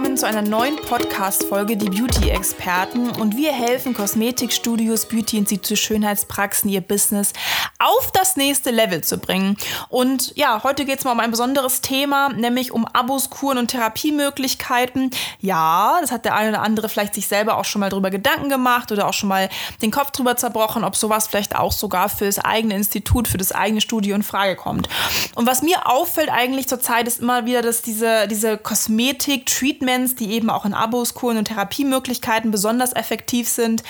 willkommen 0.00 0.16
zu 0.16 0.26
einer 0.26 0.40
neuen 0.40 0.76
Podcast-Folge 0.76 1.76
Die 1.76 1.90
Beauty-Experten. 1.90 3.10
Und 3.10 3.36
wir 3.36 3.52
helfen 3.52 3.92
Kosmetikstudios, 3.92 5.06
Beauty-Institute, 5.06 5.76
Schönheitspraxen, 5.76 6.70
ihr 6.70 6.80
Business 6.80 7.34
auf 7.78 8.10
das 8.12 8.36
nächste 8.36 8.70
Level 8.70 9.04
zu 9.04 9.18
bringen. 9.18 9.58
Und 9.90 10.34
ja, 10.36 10.62
heute 10.64 10.86
geht 10.86 11.00
es 11.00 11.04
mal 11.04 11.12
um 11.12 11.20
ein 11.20 11.30
besonderes 11.30 11.82
Thema, 11.82 12.30
nämlich 12.30 12.72
um 12.72 12.86
Abos, 12.86 13.28
Kuren 13.28 13.58
und 13.58 13.68
Therapiemöglichkeiten. 13.68 15.10
Ja, 15.38 15.98
das 16.00 16.12
hat 16.12 16.24
der 16.24 16.34
eine 16.34 16.48
oder 16.48 16.62
andere 16.62 16.88
vielleicht 16.88 17.14
sich 17.14 17.28
selber 17.28 17.58
auch 17.58 17.66
schon 17.66 17.80
mal 17.80 17.90
drüber 17.90 18.08
Gedanken 18.08 18.48
gemacht 18.48 18.92
oder 18.92 19.06
auch 19.06 19.12
schon 19.12 19.28
mal 19.28 19.50
den 19.82 19.90
Kopf 19.90 20.12
drüber 20.12 20.34
zerbrochen, 20.34 20.82
ob 20.82 20.96
sowas 20.96 21.26
vielleicht 21.26 21.56
auch 21.56 21.72
sogar 21.72 22.08
für 22.08 22.24
das 22.24 22.38
eigene 22.38 22.74
Institut, 22.74 23.28
für 23.28 23.38
das 23.38 23.52
eigene 23.52 23.82
Studio 23.82 24.16
in 24.16 24.22
Frage 24.22 24.56
kommt. 24.56 24.88
Und 25.34 25.46
was 25.46 25.60
mir 25.60 25.86
auffällt 25.86 26.30
eigentlich 26.30 26.68
zurzeit 26.68 27.06
ist 27.06 27.20
immer 27.20 27.44
wieder, 27.44 27.60
dass 27.60 27.82
diese, 27.82 28.26
diese 28.28 28.56
Kosmetik-Treatment 28.56 29.89
Treatments, 29.90 30.14
die 30.14 30.32
eben 30.32 30.50
auch 30.50 30.64
in 30.64 30.74
Abos, 30.74 31.14
Kuren 31.14 31.38
und 31.38 31.46
Therapiemöglichkeiten 31.46 32.50
besonders 32.50 32.92
effektiv 32.92 33.48
sind, 33.48 33.82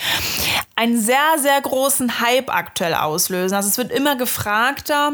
einen 0.77 0.99
sehr, 0.99 1.39
sehr 1.39 1.61
großen 1.61 2.21
Hype 2.21 2.53
aktuell 2.55 2.95
auslösen. 2.95 3.55
Also 3.55 3.69
es 3.69 3.79
wird 3.79 3.93
immer 3.93 4.17
gefragter 4.17 5.13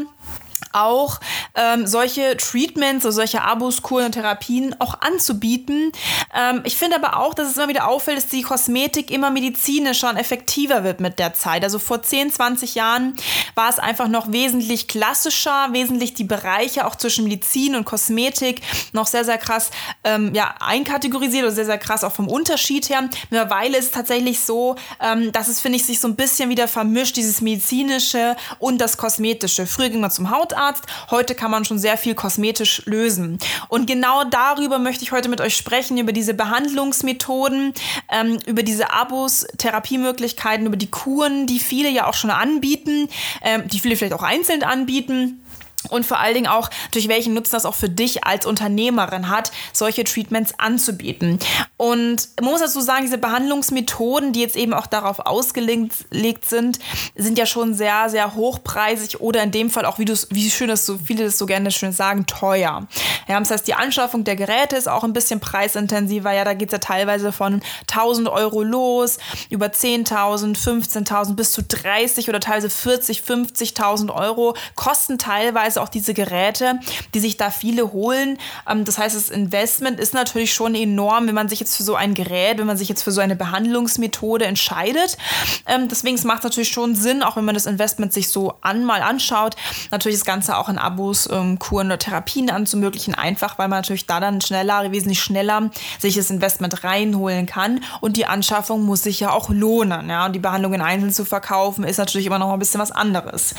auch 0.73 1.19
ähm, 1.55 1.87
solche 1.87 2.37
Treatments, 2.37 3.05
also 3.05 3.17
solche 3.17 3.41
Abos, 3.41 3.81
Kuren 3.81 4.05
und 4.05 4.11
Therapien 4.13 4.75
auch 4.79 5.01
anzubieten. 5.01 5.91
Ähm, 6.35 6.61
ich 6.63 6.75
finde 6.75 6.97
aber 6.97 7.17
auch, 7.17 7.33
dass 7.33 7.49
es 7.49 7.57
immer 7.57 7.69
wieder 7.69 7.87
auffällt, 7.87 8.17
dass 8.17 8.27
die 8.27 8.41
Kosmetik 8.41 9.11
immer 9.11 9.31
medizinischer 9.31 10.09
und 10.09 10.17
effektiver 10.17 10.83
wird 10.83 10.99
mit 10.99 11.19
der 11.19 11.33
Zeit. 11.33 11.63
Also 11.63 11.79
vor 11.79 12.03
10, 12.03 12.31
20 12.31 12.75
Jahren 12.75 13.15
war 13.55 13.69
es 13.69 13.79
einfach 13.79 14.07
noch 14.07 14.31
wesentlich 14.31 14.87
klassischer, 14.87 15.69
wesentlich 15.71 16.13
die 16.13 16.23
Bereiche 16.23 16.85
auch 16.85 16.95
zwischen 16.95 17.23
Medizin 17.23 17.75
und 17.75 17.85
Kosmetik 17.85 18.61
noch 18.93 19.07
sehr, 19.07 19.25
sehr 19.25 19.37
krass 19.37 19.71
ähm, 20.03 20.33
ja, 20.33 20.55
einkategorisiert 20.59 21.43
oder 21.43 21.53
sehr, 21.53 21.65
sehr 21.65 21.77
krass 21.77 22.03
auch 22.03 22.11
vom 22.11 22.27
Unterschied 22.27 22.89
her. 22.89 23.09
Mittlerweile 23.29 23.77
ist 23.77 23.85
es 23.85 23.91
tatsächlich 23.91 24.39
so, 24.39 24.75
ähm, 25.01 25.31
dass 25.31 25.47
es, 25.47 25.59
finde 25.59 25.77
ich, 25.77 25.85
sich 25.85 25.99
so 25.99 26.07
ein 26.07 26.15
bisschen 26.15 26.49
wieder 26.49 26.67
vermischt, 26.67 27.15
dieses 27.15 27.41
medizinische 27.41 28.35
und 28.59 28.79
das 28.79 28.97
kosmetische. 28.97 29.65
Früher 29.65 29.89
ging 29.89 30.01
man 30.01 30.11
zum 30.11 30.29
Hautarzt, 30.29 30.56
Zahnarzt. 30.57 30.85
Heute 31.11 31.35
kann 31.35 31.51
man 31.51 31.65
schon 31.65 31.77
sehr 31.77 31.97
viel 31.97 32.15
kosmetisch 32.15 32.81
lösen. 32.85 33.37
Und 33.69 33.85
genau 33.85 34.23
darüber 34.23 34.79
möchte 34.79 35.03
ich 35.03 35.11
heute 35.11 35.29
mit 35.29 35.39
euch 35.41 35.55
sprechen, 35.55 35.97
über 35.97 36.11
diese 36.11 36.33
Behandlungsmethoden, 36.33 37.73
ähm, 38.11 38.39
über 38.45 38.63
diese 38.63 38.91
Abos, 38.91 39.45
Therapiemöglichkeiten, 39.57 40.65
über 40.65 40.77
die 40.77 40.89
Kuren, 40.89 41.45
die 41.45 41.59
viele 41.59 41.89
ja 41.89 42.07
auch 42.07 42.13
schon 42.13 42.31
anbieten, 42.31 43.07
ähm, 43.43 43.67
die 43.67 43.79
viele 43.79 43.95
vielleicht 43.95 44.13
auch 44.13 44.23
einzeln 44.23 44.63
anbieten 44.63 45.41
und 45.89 46.05
vor 46.05 46.19
allen 46.19 46.33
Dingen 46.33 46.47
auch, 46.47 46.69
durch 46.91 47.07
welchen 47.07 47.33
Nutzen 47.33 47.53
das 47.53 47.65
auch 47.65 47.75
für 47.75 47.89
dich 47.89 48.23
als 48.23 48.45
Unternehmerin 48.45 49.29
hat, 49.29 49.51
solche 49.73 50.03
Treatments 50.03 50.53
anzubieten. 50.57 51.39
Und 51.77 52.29
man 52.41 52.51
muss 52.51 52.61
dazu 52.61 52.81
sagen, 52.81 53.03
diese 53.03 53.17
Behandlungsmethoden, 53.17 54.33
die 54.33 54.41
jetzt 54.41 54.55
eben 54.55 54.73
auch 54.73 54.87
darauf 54.87 55.19
ausgelegt 55.19 56.45
sind, 56.45 56.79
sind 57.15 57.37
ja 57.37 57.45
schon 57.45 57.73
sehr, 57.73 58.09
sehr 58.09 58.35
hochpreisig 58.35 59.21
oder 59.21 59.43
in 59.43 59.51
dem 59.51 59.69
Fall 59.69 59.85
auch, 59.85 59.99
wie, 59.99 60.07
wie 60.07 60.49
schön 60.49 60.67
das 60.67 60.85
so 60.85 60.97
viele 60.97 61.25
das 61.25 61.37
so 61.37 61.45
gerne 61.45 61.71
schön 61.71 61.91
sagen, 61.91 62.25
teuer. 62.25 62.87
Ja, 63.27 63.39
das 63.39 63.51
heißt, 63.51 63.67
die 63.67 63.73
Anschaffung 63.73 64.23
der 64.23 64.35
Geräte 64.35 64.75
ist 64.75 64.87
auch 64.87 65.03
ein 65.03 65.13
bisschen 65.13 65.39
preisintensiver. 65.39 66.31
Ja, 66.31 66.43
da 66.43 66.53
geht 66.53 66.69
es 66.69 66.73
ja 66.73 66.79
teilweise 66.79 67.31
von 67.31 67.61
1000 67.91 68.29
Euro 68.29 68.63
los, 68.63 69.17
über 69.49 69.67
10.000, 69.67 70.57
15.000 70.57 71.35
bis 71.35 71.51
zu 71.51 71.63
30 71.63 72.29
oder 72.29 72.39
teilweise 72.39 72.69
40, 72.69 73.21
50.000 73.21 74.13
Euro 74.13 74.55
kosten 74.75 75.17
teilweise 75.17 75.76
auch 75.77 75.89
diese 75.89 76.13
Geräte, 76.13 76.79
die 77.13 77.19
sich 77.19 77.37
da 77.37 77.49
viele 77.49 77.91
holen. 77.91 78.37
Ähm, 78.69 78.85
das 78.85 78.97
heißt, 78.97 79.15
das 79.15 79.29
Investment 79.29 79.99
ist 79.99 80.13
natürlich 80.13 80.53
schon 80.53 80.75
enorm, 80.75 81.27
wenn 81.27 81.35
man 81.35 81.49
sich 81.49 81.59
jetzt 81.59 81.75
für 81.75 81.83
so 81.83 81.95
ein 81.95 82.13
Gerät, 82.13 82.57
wenn 82.57 82.67
man 82.67 82.77
sich 82.77 82.89
jetzt 82.89 83.03
für 83.03 83.11
so 83.11 83.21
eine 83.21 83.35
Behandlungsmethode 83.35 84.45
entscheidet. 84.45 85.17
Ähm, 85.65 85.87
deswegen 85.87 86.17
macht 86.27 86.39
es 86.39 86.43
natürlich 86.43 86.69
schon 86.69 86.95
Sinn, 86.95 87.23
auch 87.23 87.35
wenn 87.35 87.45
man 87.45 87.55
das 87.55 87.65
Investment 87.65 88.13
sich 88.13 88.29
so 88.29 88.55
an, 88.61 88.83
mal 88.83 89.01
anschaut, 89.01 89.55
natürlich 89.91 90.17
das 90.17 90.25
Ganze 90.25 90.57
auch 90.57 90.69
in 90.69 90.77
Abos, 90.77 91.29
ähm, 91.31 91.59
Kuren 91.59 91.87
oder 91.87 91.99
Therapien 91.99 92.49
anzumöglichen, 92.49 93.15
einfach 93.15 93.57
weil 93.57 93.67
man 93.67 93.79
natürlich 93.79 94.05
da 94.07 94.19
dann 94.19 94.41
schneller, 94.41 94.91
wesentlich 94.91 95.21
schneller 95.21 95.69
sich 95.99 96.15
das 96.15 96.29
Investment 96.29 96.83
reinholen 96.83 97.45
kann 97.45 97.83
und 98.01 98.17
die 98.17 98.25
Anschaffung 98.25 98.83
muss 98.83 99.03
sich 99.03 99.19
ja 99.19 99.31
auch 99.31 99.49
lohnen. 99.49 100.09
Ja? 100.09 100.25
Und 100.25 100.33
die 100.33 100.39
Behandlungen 100.39 100.81
einzeln 100.81 101.13
zu 101.13 101.25
verkaufen 101.25 101.83
ist 101.83 101.97
natürlich 101.97 102.27
immer 102.27 102.39
noch 102.39 102.51
ein 102.51 102.59
bisschen 102.59 102.81
was 102.81 102.91
anderes. 102.91 103.53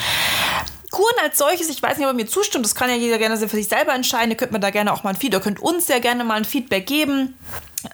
Kuren 0.91 1.17
als 1.23 1.39
solches, 1.39 1.69
ich 1.69 1.83
weiß 1.83 1.99
nicht, 1.99 2.07
ob 2.07 2.13
ihr 2.13 2.17
mir 2.17 2.27
zustimmt, 2.27 2.65
das 2.65 2.75
kann 2.75 2.89
ja 2.89 2.97
jeder 2.97 3.19
gerne 3.19 3.37
für 3.37 3.49
sich 3.49 3.69
selber 3.69 3.95
entscheiden. 3.95 4.31
Ihr 4.31 4.37
könnt 4.37 4.53
mir 4.53 4.61
da 4.61 4.71
gerne 4.71 4.93
auch 4.93 5.03
mal 5.03 5.11
ein 5.11 5.17
Feedback, 5.17 5.41
ihr 5.41 5.45
könnt 5.45 5.61
uns 5.61 5.87
sehr 5.87 6.01
gerne 6.01 6.25
mal 6.25 6.35
ein 6.35 6.45
Feedback 6.45 6.87
geben. 6.87 7.39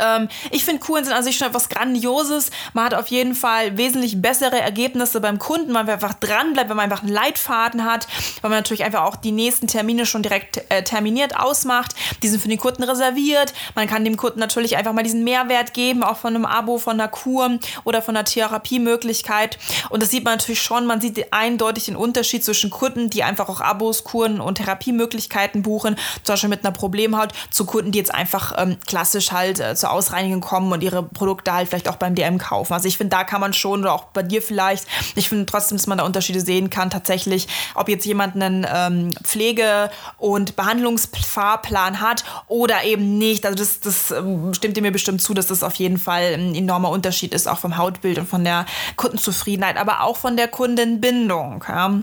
Ähm, 0.00 0.28
ich 0.50 0.64
finde, 0.64 0.80
Kuren 0.80 1.04
sind 1.04 1.12
an 1.12 1.22
sich 1.22 1.36
schon 1.36 1.48
etwas 1.48 1.68
Grandioses. 1.68 2.50
Man 2.72 2.84
hat 2.84 2.94
auf 2.94 3.08
jeden 3.08 3.34
Fall 3.34 3.76
wesentlich 3.76 4.20
bessere 4.20 4.60
Ergebnisse 4.60 5.20
beim 5.20 5.38
Kunden, 5.38 5.74
weil 5.74 5.84
man 5.84 5.94
einfach 5.94 6.14
dranbleibt, 6.14 6.70
wenn 6.70 6.76
man 6.76 6.90
einfach 6.90 7.02
einen 7.02 7.12
Leitfaden 7.12 7.84
hat, 7.84 8.06
weil 8.40 8.50
man 8.50 8.58
natürlich 8.58 8.84
einfach 8.84 9.02
auch 9.02 9.16
die 9.16 9.32
nächsten 9.32 9.66
Termine 9.66 10.06
schon 10.06 10.22
direkt 10.22 10.62
äh, 10.70 10.82
terminiert 10.82 11.36
ausmacht. 11.38 11.94
Die 12.22 12.28
sind 12.28 12.40
für 12.40 12.48
den 12.48 12.58
Kunden 12.58 12.82
reserviert. 12.82 13.52
Man 13.74 13.86
kann 13.86 14.04
dem 14.04 14.16
Kunden 14.16 14.40
natürlich 14.40 14.76
einfach 14.76 14.92
mal 14.92 15.02
diesen 15.02 15.24
Mehrwert 15.24 15.74
geben, 15.74 16.02
auch 16.02 16.16
von 16.16 16.34
einem 16.34 16.46
Abo, 16.46 16.78
von 16.78 16.98
einer 16.98 17.08
Kur 17.08 17.58
oder 17.84 18.02
von 18.02 18.16
einer 18.16 18.24
Therapiemöglichkeit. 18.24 19.58
Und 19.90 20.02
das 20.02 20.10
sieht 20.10 20.24
man 20.24 20.34
natürlich 20.34 20.62
schon. 20.62 20.86
Man 20.86 21.00
sieht 21.00 21.32
eindeutig 21.32 21.86
den 21.86 21.96
Unterschied 21.96 22.44
zwischen 22.44 22.70
Kunden, 22.70 23.10
die 23.10 23.22
einfach 23.22 23.48
auch 23.48 23.60
Abos, 23.60 24.04
Kuren 24.04 24.40
und 24.40 24.56
Therapiemöglichkeiten 24.56 25.62
buchen, 25.62 25.96
zum 26.22 26.32
Beispiel 26.32 26.48
mit 26.48 26.64
einer 26.64 26.72
Problemhaut, 26.72 27.32
zu 27.50 27.66
Kunden, 27.66 27.92
die 27.92 27.98
jetzt 27.98 28.14
einfach 28.14 28.54
ähm, 28.56 28.78
klassisch 28.86 29.32
halt 29.32 29.60
äh, 29.60 29.73
zur 29.76 29.90
Ausreinigung 29.90 30.40
kommen 30.40 30.72
und 30.72 30.82
ihre 30.82 31.02
Produkte 31.02 31.52
halt 31.52 31.68
vielleicht 31.68 31.88
auch 31.88 31.96
beim 31.96 32.14
DM 32.14 32.38
kaufen. 32.38 32.72
Also 32.72 32.88
ich 32.88 32.96
finde, 32.96 33.16
da 33.16 33.24
kann 33.24 33.40
man 33.40 33.52
schon 33.52 33.80
oder 33.80 33.92
auch 33.92 34.04
bei 34.04 34.22
dir 34.22 34.42
vielleicht, 34.42 34.86
ich 35.14 35.28
finde 35.28 35.46
trotzdem, 35.46 35.78
dass 35.78 35.86
man 35.86 35.98
da 35.98 36.04
Unterschiede 36.04 36.40
sehen 36.40 36.70
kann, 36.70 36.90
tatsächlich, 36.90 37.48
ob 37.74 37.88
jetzt 37.88 38.04
jemand 38.04 38.36
einen 38.36 38.66
ähm, 38.72 39.14
Pflege- 39.22 39.90
und 40.18 40.56
Behandlungsfahrplan 40.56 42.00
hat 42.00 42.24
oder 42.48 42.84
eben 42.84 43.18
nicht. 43.18 43.46
Also 43.46 43.56
das, 43.56 43.80
das 43.80 44.10
ähm, 44.10 44.54
stimmt 44.54 44.76
dir 44.76 44.82
mir 44.82 44.92
bestimmt 44.92 45.22
zu, 45.22 45.34
dass 45.34 45.46
das 45.46 45.62
auf 45.62 45.74
jeden 45.76 45.98
Fall 45.98 46.34
ein 46.34 46.54
enormer 46.54 46.90
Unterschied 46.90 47.34
ist, 47.34 47.48
auch 47.48 47.58
vom 47.58 47.76
Hautbild 47.76 48.18
und 48.18 48.28
von 48.28 48.44
der 48.44 48.66
Kundenzufriedenheit, 48.96 49.76
aber 49.76 50.02
auch 50.02 50.16
von 50.16 50.36
der 50.36 50.48
Kundenbindung. 50.48 51.64
Ja. 51.68 51.94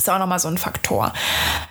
Ist 0.00 0.08
auch 0.08 0.18
nochmal 0.18 0.38
so 0.38 0.48
ein 0.48 0.56
Faktor. 0.56 1.12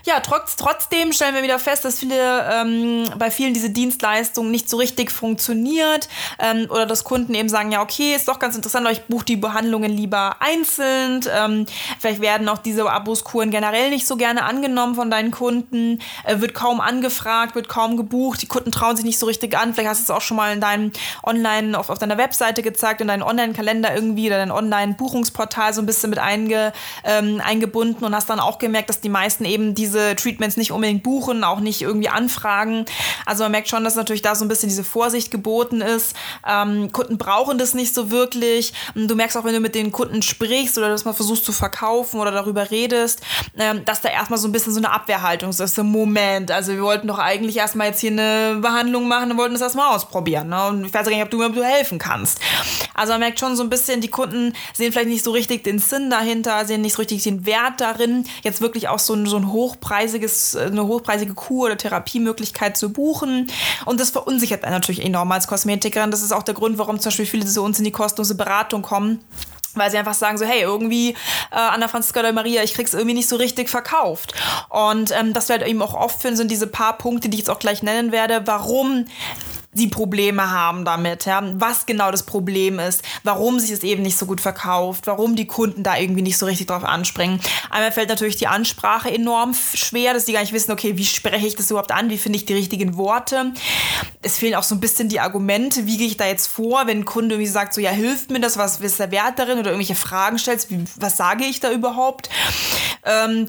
Ja, 0.05 0.19
trotz, 0.19 0.55
trotzdem 0.55 1.13
stellen 1.13 1.33
wir 1.33 1.41
wieder 1.41 1.57
fest, 1.57 1.83
dass 1.83 1.97
viele, 1.97 2.47
ähm, 2.51 3.09
bei 3.17 3.31
vielen 3.31 3.55
diese 3.55 3.71
Dienstleistung 3.71 4.51
nicht 4.51 4.69
so 4.69 4.77
richtig 4.77 5.09
funktioniert 5.09 6.07
ähm, 6.37 6.67
oder 6.69 6.85
dass 6.85 7.03
Kunden 7.03 7.33
eben 7.33 7.49
sagen, 7.49 7.71
ja, 7.71 7.81
okay, 7.81 8.13
ist 8.13 8.27
doch 8.27 8.37
ganz 8.37 8.55
interessant, 8.55 8.85
aber 8.85 8.93
ich 8.93 9.05
buche 9.05 9.25
die 9.25 9.35
Behandlungen 9.35 9.91
lieber 9.91 10.35
einzeln. 10.41 11.21
Ähm, 11.35 11.65
vielleicht 11.99 12.21
werden 12.21 12.47
auch 12.49 12.59
diese 12.59 12.87
Aboskuren 12.87 13.49
generell 13.49 13.89
nicht 13.89 14.05
so 14.05 14.15
gerne 14.15 14.43
angenommen 14.43 14.93
von 14.93 15.09
deinen 15.09 15.31
Kunden, 15.31 15.99
äh, 16.23 16.39
wird 16.39 16.53
kaum 16.53 16.81
angefragt, 16.81 17.55
wird 17.55 17.67
kaum 17.67 17.97
gebucht, 17.97 18.43
die 18.43 18.47
Kunden 18.47 18.71
trauen 18.71 18.95
sich 18.95 19.05
nicht 19.05 19.17
so 19.17 19.25
richtig 19.25 19.57
an. 19.57 19.73
Vielleicht 19.73 19.89
hast 19.89 20.01
du 20.01 20.13
es 20.13 20.15
auch 20.15 20.21
schon 20.21 20.37
mal 20.37 20.53
in 20.53 20.61
deinem 20.61 20.91
Online, 21.23 21.79
auf, 21.79 21.89
auf 21.89 21.97
deiner 21.97 22.19
Webseite 22.19 22.61
gezeigt, 22.61 23.01
in 23.01 23.07
deinen 23.07 23.23
Online-Kalender 23.23 23.95
irgendwie 23.95 24.27
oder 24.27 24.37
dein 24.37 24.51
Online-Buchungsportal 24.51 25.73
so 25.73 25.81
ein 25.81 25.87
bisschen 25.87 26.11
mit 26.11 26.19
einge, 26.19 26.73
ähm, 27.03 27.41
eingebunden 27.43 28.05
und 28.05 28.18
hast 28.19 28.29
dann 28.29 28.39
auch 28.41 28.59
gemerkt, 28.59 28.89
dass 28.89 28.99
die 28.99 29.09
meisten 29.09 29.45
eben 29.45 29.75
diese 29.75 30.15
Treatments 30.15 30.57
nicht 30.57 30.71
unbedingt 30.71 31.03
buchen, 31.03 31.43
auch 31.45 31.61
nicht 31.61 31.81
irgendwie 31.81 32.09
anfragen. 32.09 32.85
Also 33.25 33.43
man 33.43 33.53
merkt 33.53 33.69
schon, 33.69 33.85
dass 33.85 33.95
natürlich 33.95 34.21
da 34.21 34.35
so 34.35 34.43
ein 34.43 34.49
bisschen 34.49 34.67
diese 34.67 34.83
Vorsicht 34.83 35.31
geboten 35.31 35.79
ist. 35.79 36.15
Ähm, 36.45 36.91
Kunden 36.91 37.17
brauchen 37.17 37.57
das 37.57 37.73
nicht 37.73 37.93
so 37.93 38.11
wirklich. 38.11 38.73
Du 38.93 39.15
merkst 39.15 39.37
auch, 39.37 39.45
wenn 39.45 39.53
du 39.53 39.61
mit 39.61 39.73
den 39.73 39.91
Kunden 39.91 40.21
sprichst 40.21 40.77
oder 40.77 40.89
das 40.89 41.05
mal 41.05 41.13
versuchst 41.13 41.45
zu 41.45 41.53
verkaufen 41.53 42.19
oder 42.19 42.31
darüber 42.31 42.69
redest, 42.71 43.21
ähm, 43.57 43.85
dass 43.85 44.01
da 44.01 44.09
erstmal 44.09 44.39
so 44.39 44.47
ein 44.47 44.51
bisschen 44.51 44.73
so 44.73 44.79
eine 44.79 44.91
Abwehrhaltung 44.91 45.51
ist. 45.51 45.57
So, 45.57 45.83
Moment, 45.83 46.51
also 46.51 46.73
wir 46.73 46.81
wollten 46.81 47.07
doch 47.07 47.19
eigentlich 47.19 47.55
erstmal 47.55 47.87
jetzt 47.87 48.01
hier 48.01 48.11
eine 48.11 48.59
Behandlung 48.61 49.07
machen 49.07 49.31
und 49.31 49.37
wollten 49.37 49.53
das 49.53 49.61
erstmal 49.61 49.95
ausprobieren. 49.95 50.49
Ne? 50.49 50.67
Und 50.67 50.85
ich 50.85 50.93
weiß 50.93 51.05
gar 51.05 51.15
nicht, 51.15 51.23
ob 51.23 51.29
du 51.29 51.37
mir 51.37 51.63
helfen 51.63 51.99
kannst. 51.99 52.39
Also 52.93 53.13
man 53.13 53.21
merkt 53.21 53.39
schon 53.39 53.55
so 53.55 53.63
ein 53.63 53.69
bisschen, 53.69 54.01
die 54.01 54.09
Kunden 54.09 54.53
sehen 54.73 54.91
vielleicht 54.91 55.07
nicht 55.07 55.23
so 55.23 55.31
richtig 55.31 55.63
den 55.63 55.79
Sinn 55.79 56.09
dahinter, 56.09 56.65
sehen 56.65 56.81
nicht 56.81 56.93
so 56.93 56.99
richtig 56.99 57.23
den 57.23 57.45
Wert 57.45 57.79
darin, 57.79 58.08
drin, 58.09 58.25
jetzt 58.43 58.61
wirklich 58.61 58.87
auch 58.87 58.99
so 58.99 59.13
ein, 59.13 59.25
so 59.25 59.37
ein 59.37 59.51
hochpreisiges, 59.51 60.55
eine 60.55 60.85
hochpreisige 60.85 61.33
Kur 61.33 61.67
oder 61.67 61.77
Therapiemöglichkeit 61.77 62.77
zu 62.77 62.91
buchen. 62.91 63.47
Und 63.85 63.99
das 63.99 64.09
verunsichert 64.11 64.63
einen 64.63 64.73
natürlich 64.73 65.03
enorm 65.03 65.31
als 65.31 65.47
Kosmetikerin. 65.47 66.11
Das 66.11 66.21
ist 66.21 66.31
auch 66.31 66.43
der 66.43 66.53
Grund, 66.55 66.77
warum 66.77 66.99
zum 66.99 67.09
Beispiel 67.09 67.25
viele 67.25 67.45
zu 67.45 67.61
uns 67.61 67.79
in 67.79 67.85
die 67.85 67.91
kostenlose 67.91 68.35
Beratung 68.35 68.81
kommen 68.81 69.19
weil 69.75 69.91
sie 69.91 69.97
einfach 69.99 70.15
sagen 70.15 70.37
so, 70.37 70.45
hey, 70.45 70.61
irgendwie 70.61 71.11
äh, 71.11 71.15
Anna 71.51 71.87
Franziska 71.87 72.21
oder 72.21 72.33
Maria, 72.33 72.63
ich 72.63 72.73
krieg's 72.73 72.95
irgendwie 72.95 73.13
nicht 73.13 73.29
so 73.29 73.35
richtig 73.35 73.69
verkauft. 73.69 74.33
Und 74.67 75.11
ähm, 75.11 75.31
das 75.31 75.47
wir 75.47 75.57
halt 75.57 75.67
eben 75.67 75.81
auch 75.83 75.93
oft 75.93 76.19
finden, 76.19 76.37
sind 76.37 76.51
diese 76.51 76.65
paar 76.65 76.97
Punkte, 76.97 77.29
die 77.29 77.35
ich 77.35 77.41
jetzt 77.41 77.51
auch 77.51 77.59
gleich 77.59 77.83
nennen 77.83 78.11
werde, 78.11 78.41
warum 78.45 79.05
die 79.73 79.87
Probleme 79.87 80.49
haben 80.49 80.83
damit, 80.83 81.25
ja, 81.25 81.41
was 81.53 81.85
genau 81.85 82.09
das 82.09 82.23
Problem 82.23 82.79
ist, 82.79 83.03
warum 83.23 83.59
sich 83.59 83.69
es 83.69 83.83
eben 83.83 84.01
nicht 84.01 84.17
so 84.17 84.25
gut 84.25 84.41
verkauft, 84.41 85.05
warum 85.05 85.35
die 85.35 85.45
Kunden 85.45 85.83
da 85.83 85.95
irgendwie 85.95 86.23
nicht 86.23 86.39
so 86.39 86.47
richtig 86.47 86.67
drauf 86.67 86.83
anspringen. 86.83 87.39
Einmal 87.69 87.91
fällt 87.91 88.09
natürlich 88.09 88.35
die 88.35 88.47
Ansprache 88.47 89.11
enorm 89.11 89.53
schwer, 89.53 90.13
dass 90.13 90.25
die 90.25 90.33
gar 90.33 90.41
nicht 90.41 90.53
wissen, 90.53 90.71
okay, 90.71 90.97
wie 90.97 91.05
spreche 91.05 91.45
ich 91.45 91.55
das 91.55 91.69
überhaupt 91.69 91.91
an, 91.91 92.09
wie 92.09 92.17
finde 92.17 92.37
ich 92.37 92.45
die 92.45 92.53
richtigen 92.53 92.97
Worte. 92.97 93.53
Es 94.23 94.39
fehlen 94.39 94.55
auch 94.55 94.63
so 94.63 94.73
ein 94.73 94.79
bisschen 94.79 95.07
die 95.07 95.19
Argumente, 95.19 95.85
wie 95.85 95.97
gehe 95.97 96.07
ich 96.07 96.17
da 96.17 96.25
jetzt 96.25 96.47
vor, 96.47 96.87
wenn 96.87 97.01
ein 97.01 97.05
Kunde 97.05 97.35
irgendwie 97.35 97.51
sagt, 97.51 97.75
so 97.75 97.81
ja, 97.81 97.91
hilft 97.91 98.31
mir 98.31 98.39
das, 98.39 98.57
was 98.57 98.79
ist 98.79 98.99
der 98.99 99.11
Wert 99.11 99.37
darin 99.37 99.59
oder 99.59 99.69
irgendwelche 99.69 99.95
Fragen 99.95 100.39
stellst, 100.39 100.71
wie, 100.71 100.83
was 100.97 101.15
sage 101.15 101.45
ich 101.45 101.59
da 101.59 101.71
überhaupt? 101.71 102.29
Ähm, 103.05 103.47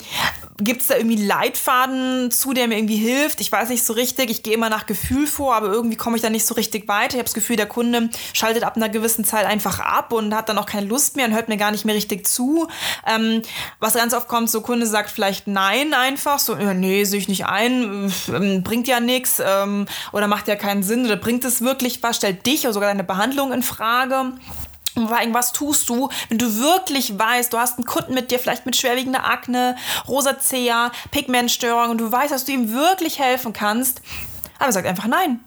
Gibt 0.59 0.83
es 0.83 0.89
da 0.89 0.97
irgendwie 0.97 1.25
Leitfaden 1.25 2.31
zu, 2.31 2.53
der 2.53 2.69
mir 2.69 2.77
irgendwie 2.77 2.97
hilft? 2.97 3.41
Ich 3.41 3.51
weiß 3.51 3.71
nicht 3.71 3.83
so 3.83 3.95
richtig, 3.95 4.31
ich 4.31 4.43
gehe 4.43 4.53
immer 4.53 4.69
nach 4.69 4.85
Gefühl 4.85 5.27
vor, 5.27 5.55
aber 5.55 5.69
irgendwie 5.69 5.97
komme 6.11 6.17
ich 6.17 6.23
da 6.23 6.31
nicht 6.31 6.45
so 6.45 6.55
richtig 6.55 6.89
weiter. 6.89 7.11
Ich 7.11 7.19
habe 7.19 7.25
das 7.25 7.35
Gefühl, 7.35 7.55
der 7.55 7.67
Kunde 7.67 8.11
schaltet 8.33 8.65
ab 8.65 8.75
einer 8.75 8.89
gewissen 8.89 9.25
Zeit 9.25 9.47
einfach 9.47 9.79
ab 9.79 10.13
und 10.13 10.35
hat 10.35 10.49
dann 10.49 10.59
auch 10.59 10.67
keine 10.67 10.89
Lust 10.89 11.15
mehr 11.15 11.25
und 11.27 11.35
hört 11.35 11.49
mir 11.49 11.57
gar 11.57 11.71
nicht 11.71 11.85
mehr 11.85 11.95
richtig 11.95 12.27
zu. 12.27 12.67
Ähm, 13.07 13.43
was 13.79 13.95
ganz 13.95 14.13
oft 14.13 14.27
kommt, 14.27 14.51
so 14.51 14.61
Kunde 14.61 14.89
sagt 14.89 15.09
vielleicht 15.09 15.47
Nein 15.47 15.95
einfach, 15.95 16.41
so, 16.41 16.57
nee, 16.57 17.05
sehe 17.05 17.21
ich 17.21 17.29
nicht 17.29 17.47
ein, 17.47 18.13
ähm, 18.27 18.65
bringt 18.65 18.89
ja 18.89 18.99
nichts 18.99 19.41
ähm, 19.41 19.87
oder 20.11 20.27
macht 20.27 20.49
ja 20.49 20.57
keinen 20.57 20.83
Sinn 20.83 21.05
oder 21.05 21.15
bringt 21.15 21.45
es 21.45 21.61
wirklich 21.61 22.03
was, 22.03 22.17
stellt 22.17 22.45
dich 22.45 22.65
oder 22.65 22.73
sogar 22.73 22.89
deine 22.89 23.05
Behandlung 23.05 23.53
in 23.53 23.63
Frage. 23.63 24.33
Was 24.97 25.53
tust 25.53 25.89
du, 25.89 26.09
wenn 26.29 26.39
du 26.39 26.59
wirklich 26.59 27.17
weißt, 27.17 27.53
du 27.53 27.59
hast 27.59 27.79
einen 27.79 27.87
Kunden 27.87 28.15
mit 28.15 28.33
dir, 28.33 28.41
vielleicht 28.41 28.67
mit 28.67 28.75
schwerwiegender 28.75 29.31
Akne, 29.31 29.77
Rosacea, 30.09 30.91
Pigmentstörung 31.13 31.91
und 31.91 31.99
du 31.99 32.11
weißt, 32.11 32.33
dass 32.33 32.47
du 32.47 32.51
ihm 32.51 32.73
wirklich 32.73 33.21
helfen 33.21 33.53
kannst, 33.53 34.03
aber 34.59 34.73
sag 34.73 34.87
einfach 34.87 35.07
nein. 35.07 35.39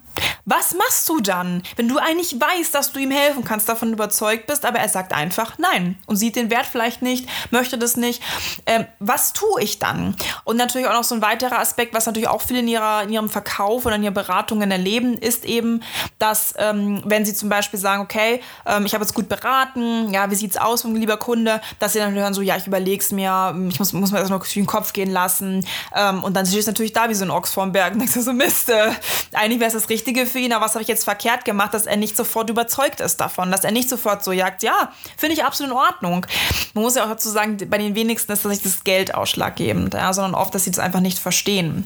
Was 0.46 0.74
machst 0.74 1.08
du 1.10 1.20
dann, 1.20 1.64
wenn 1.76 1.88
du 1.88 1.98
eigentlich 1.98 2.36
weißt, 2.40 2.74
dass 2.74 2.92
du 2.92 3.00
ihm 3.00 3.12
helfen 3.12 3.44
kannst, 3.44 3.70
davon 3.70 3.94
überzeugt 3.94 4.48
bist, 4.48 4.66
aber 4.66 4.80
er 4.80 4.90
sagt 4.90 5.14
einfach 5.14 5.58
nein 5.58 5.98
und 6.06 6.18
sieht 6.18 6.36
den 6.36 6.50
Wert 6.50 6.66
vielleicht 6.66 7.02
nicht, 7.02 7.28
möchte 7.52 7.78
das 7.78 7.98
nicht? 7.98 8.22
Ähm, 8.66 8.86
was 9.00 9.34
tue 9.34 9.62
ich 9.62 9.80
dann? 9.80 10.16
Und 10.44 10.58
natürlich 10.58 10.88
auch 10.88 10.94
noch 10.94 11.04
so 11.04 11.16
ein 11.16 11.22
weiterer 11.22 11.60
Aspekt, 11.60 11.94
was 11.94 12.06
natürlich 12.06 12.28
auch 12.28 12.42
viele 12.42 12.60
in, 12.60 12.68
ihrer, 12.68 13.04
in 13.04 13.10
ihrem 13.10 13.30
Verkauf 13.30 13.86
oder 13.86 13.96
in 13.96 14.04
ihren 14.04 14.14
Beratungen 14.14 14.72
erleben, 14.72 15.18
ist 15.18 15.46
eben, 15.46 15.82
dass 16.20 16.54
ähm, 16.58 17.02
wenn 17.06 17.26
sie 17.26 17.34
zum 17.34 17.50
Beispiel 17.50 17.80
sagen, 17.80 18.02
okay, 18.02 18.42
ähm, 18.66 18.86
ich 18.86 18.94
habe 18.94 19.04
jetzt 19.04 19.14
gut 19.14 19.30
beraten, 19.30 20.12
ja, 20.14 20.30
wie 20.30 20.36
sieht's 20.36 20.58
aus, 20.58 20.84
mein 20.84 20.96
lieber 20.96 21.18
Kunde, 21.18 21.62
dass 21.80 21.94
sie 21.94 22.00
dann 22.00 22.14
hören 22.14 22.34
so, 22.34 22.42
ja, 22.42 22.58
ich 22.58 22.68
überleg's 22.68 23.12
mir, 23.12 23.56
ich 23.70 23.80
muss, 23.80 23.94
muss 23.94 24.12
mir 24.12 24.20
das 24.20 24.30
noch 24.30 24.40
durch 24.40 24.54
den 24.54 24.66
Kopf 24.66 24.94
gehen 24.94 25.12
lassen 25.12 25.66
ähm, 25.96 26.24
und 26.24 26.36
dann 26.36 26.46
stehst 26.46 26.68
du 26.68 26.72
natürlich 26.72 26.94
da 26.94 27.10
wie 27.10 27.14
so 27.14 27.26
ein 27.26 27.32
Ochs 27.32 27.52
vorm 27.52 27.72
Berg 27.72 27.94
und 27.94 28.00
denkst 28.00 28.14
du 28.14 28.22
so, 28.22 28.34
Mist, 28.34 28.70
äh, 28.70 28.92
eigentlich 29.34 29.60
wäre 29.60 29.68
es 29.68 29.74
das 29.74 29.90
Richtige 29.90 30.13
für 30.26 30.40
ihn, 30.40 30.54
aber 30.54 30.66
was 30.66 30.74
habe 30.74 30.82
ich 30.82 30.88
jetzt 30.88 31.04
verkehrt 31.04 31.46
gemacht, 31.46 31.74
dass 31.74 31.86
er 31.86 31.98
nicht 31.98 32.16
sofort 32.16 32.50
überzeugt 32.50 33.00
ist 33.00 33.18
davon, 33.18 33.52
dass 33.52 33.64
er 33.64 33.72
nicht 33.72 33.90
sofort 33.90 34.24
so 34.24 34.32
jagt, 34.32 34.64
ja, 34.64 34.92
finde 35.18 35.36
ich 35.36 35.44
absolut 35.44 35.72
in 35.72 35.78
Ordnung. 35.78 36.26
Man 36.74 36.84
muss 36.84 36.96
ja 36.96 37.04
auch 37.04 37.10
dazu 37.10 37.30
sagen, 37.30 37.58
bei 37.70 37.78
den 37.78 37.96
wenigsten 37.96 38.32
ist 38.32 38.46
das 38.46 38.52
nicht 38.52 38.66
das 38.66 38.84
Geld 38.84 39.16
ausschlaggebend, 39.16 39.94
ja, 39.94 40.14
sondern 40.14 40.36
oft, 40.36 40.54
dass 40.56 40.64
sie 40.64 40.72
das 40.72 40.80
einfach 40.80 41.00
nicht 41.02 41.20
verstehen 41.20 41.86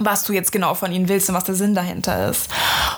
was 0.00 0.24
du 0.24 0.32
jetzt 0.32 0.50
genau 0.50 0.74
von 0.74 0.90
ihnen 0.92 1.08
willst 1.08 1.28
und 1.28 1.34
was 1.34 1.44
der 1.44 1.54
Sinn 1.54 1.74
dahinter 1.74 2.30
ist. 2.30 2.48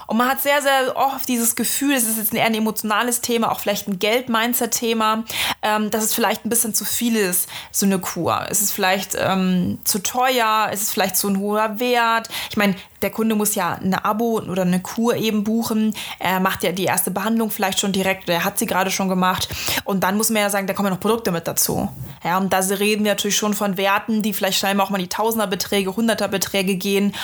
Und 0.07 0.17
man 0.17 0.29
hat 0.29 0.41
sehr, 0.41 0.63
sehr 0.63 0.97
oft 0.97 1.29
dieses 1.29 1.57
Gefühl, 1.57 1.95
es 1.95 2.05
ist 2.05 2.17
jetzt 2.17 2.33
eher 2.33 2.45
ein 2.45 2.55
emotionales 2.55 3.21
Thema, 3.21 3.51
auch 3.51 3.61
vielleicht 3.61 3.89
ein 3.89 3.99
Geld-Mindset-Thema, 3.99 5.25
ähm, 5.63 5.91
dass 5.91 6.05
es 6.05 6.15
vielleicht 6.15 6.47
ein 6.47 6.49
bisschen 6.49 6.75
zu 6.75 6.85
viel 6.85 7.17
ist, 7.17 7.49
so 7.73 7.87
eine 7.87 7.99
Kur. 7.99 8.47
Es 8.49 8.63
ist 8.63 8.73
vielleicht 8.73 9.17
ähm, 9.19 9.79
zu 9.85 9.99
teuer, 9.99 10.69
es 10.73 10.83
ist 10.83 10.93
vielleicht 10.93 11.17
so 11.17 11.29
ein 11.29 11.39
hoher 11.39 11.81
Wert. 11.81 12.29
Ich 12.51 12.57
meine, 12.57 12.77
der 13.03 13.11
Kunde 13.11 13.35
muss 13.35 13.55
ja 13.55 13.75
eine 13.75 14.05
Abo 14.05 14.39
oder 14.39 14.63
eine 14.63 14.81
Kur 14.81 15.17
eben 15.17 15.45
buchen. 15.45 15.95
Er 16.19 16.41
macht 16.41 16.63
ja 16.63 16.73
die 16.73 16.85
erste 16.85 17.11
Behandlung 17.11 17.51
vielleicht 17.51 17.81
schon 17.81 17.93
direkt 17.93 18.25
oder 18.25 18.35
er 18.35 18.45
hat 18.45 18.59
sie 18.59 18.67
gerade 18.67 18.91
schon 18.91 19.09
gemacht. 19.09 19.49
Und 19.85 20.05
dann 20.05 20.17
muss 20.17 20.31
man 20.31 20.43
ja 20.43 20.51
sagen, 20.51 20.67
da 20.67 20.75
kommen 20.75 20.87
ja 20.87 20.95
noch 20.95 21.01
Produkte 21.01 21.31
mit 21.31 21.47
dazu. 21.47 21.89
Ja, 22.25 22.39
und 22.39 22.53
da 22.53 22.59
reden 22.59 23.05
wir 23.05 23.13
natürlich 23.13 23.37
schon 23.37 23.55
von 23.55 23.77
Werten, 23.77 24.23
die 24.23 24.33
vielleicht 24.33 24.59
scheinbar 24.59 24.87
auch 24.87 24.91
mal 24.91 24.99
die 24.99 25.09
Tausenderbeträge, 25.09 25.97
Hunderterbeträge 25.97 26.77
gehen. 26.77 27.15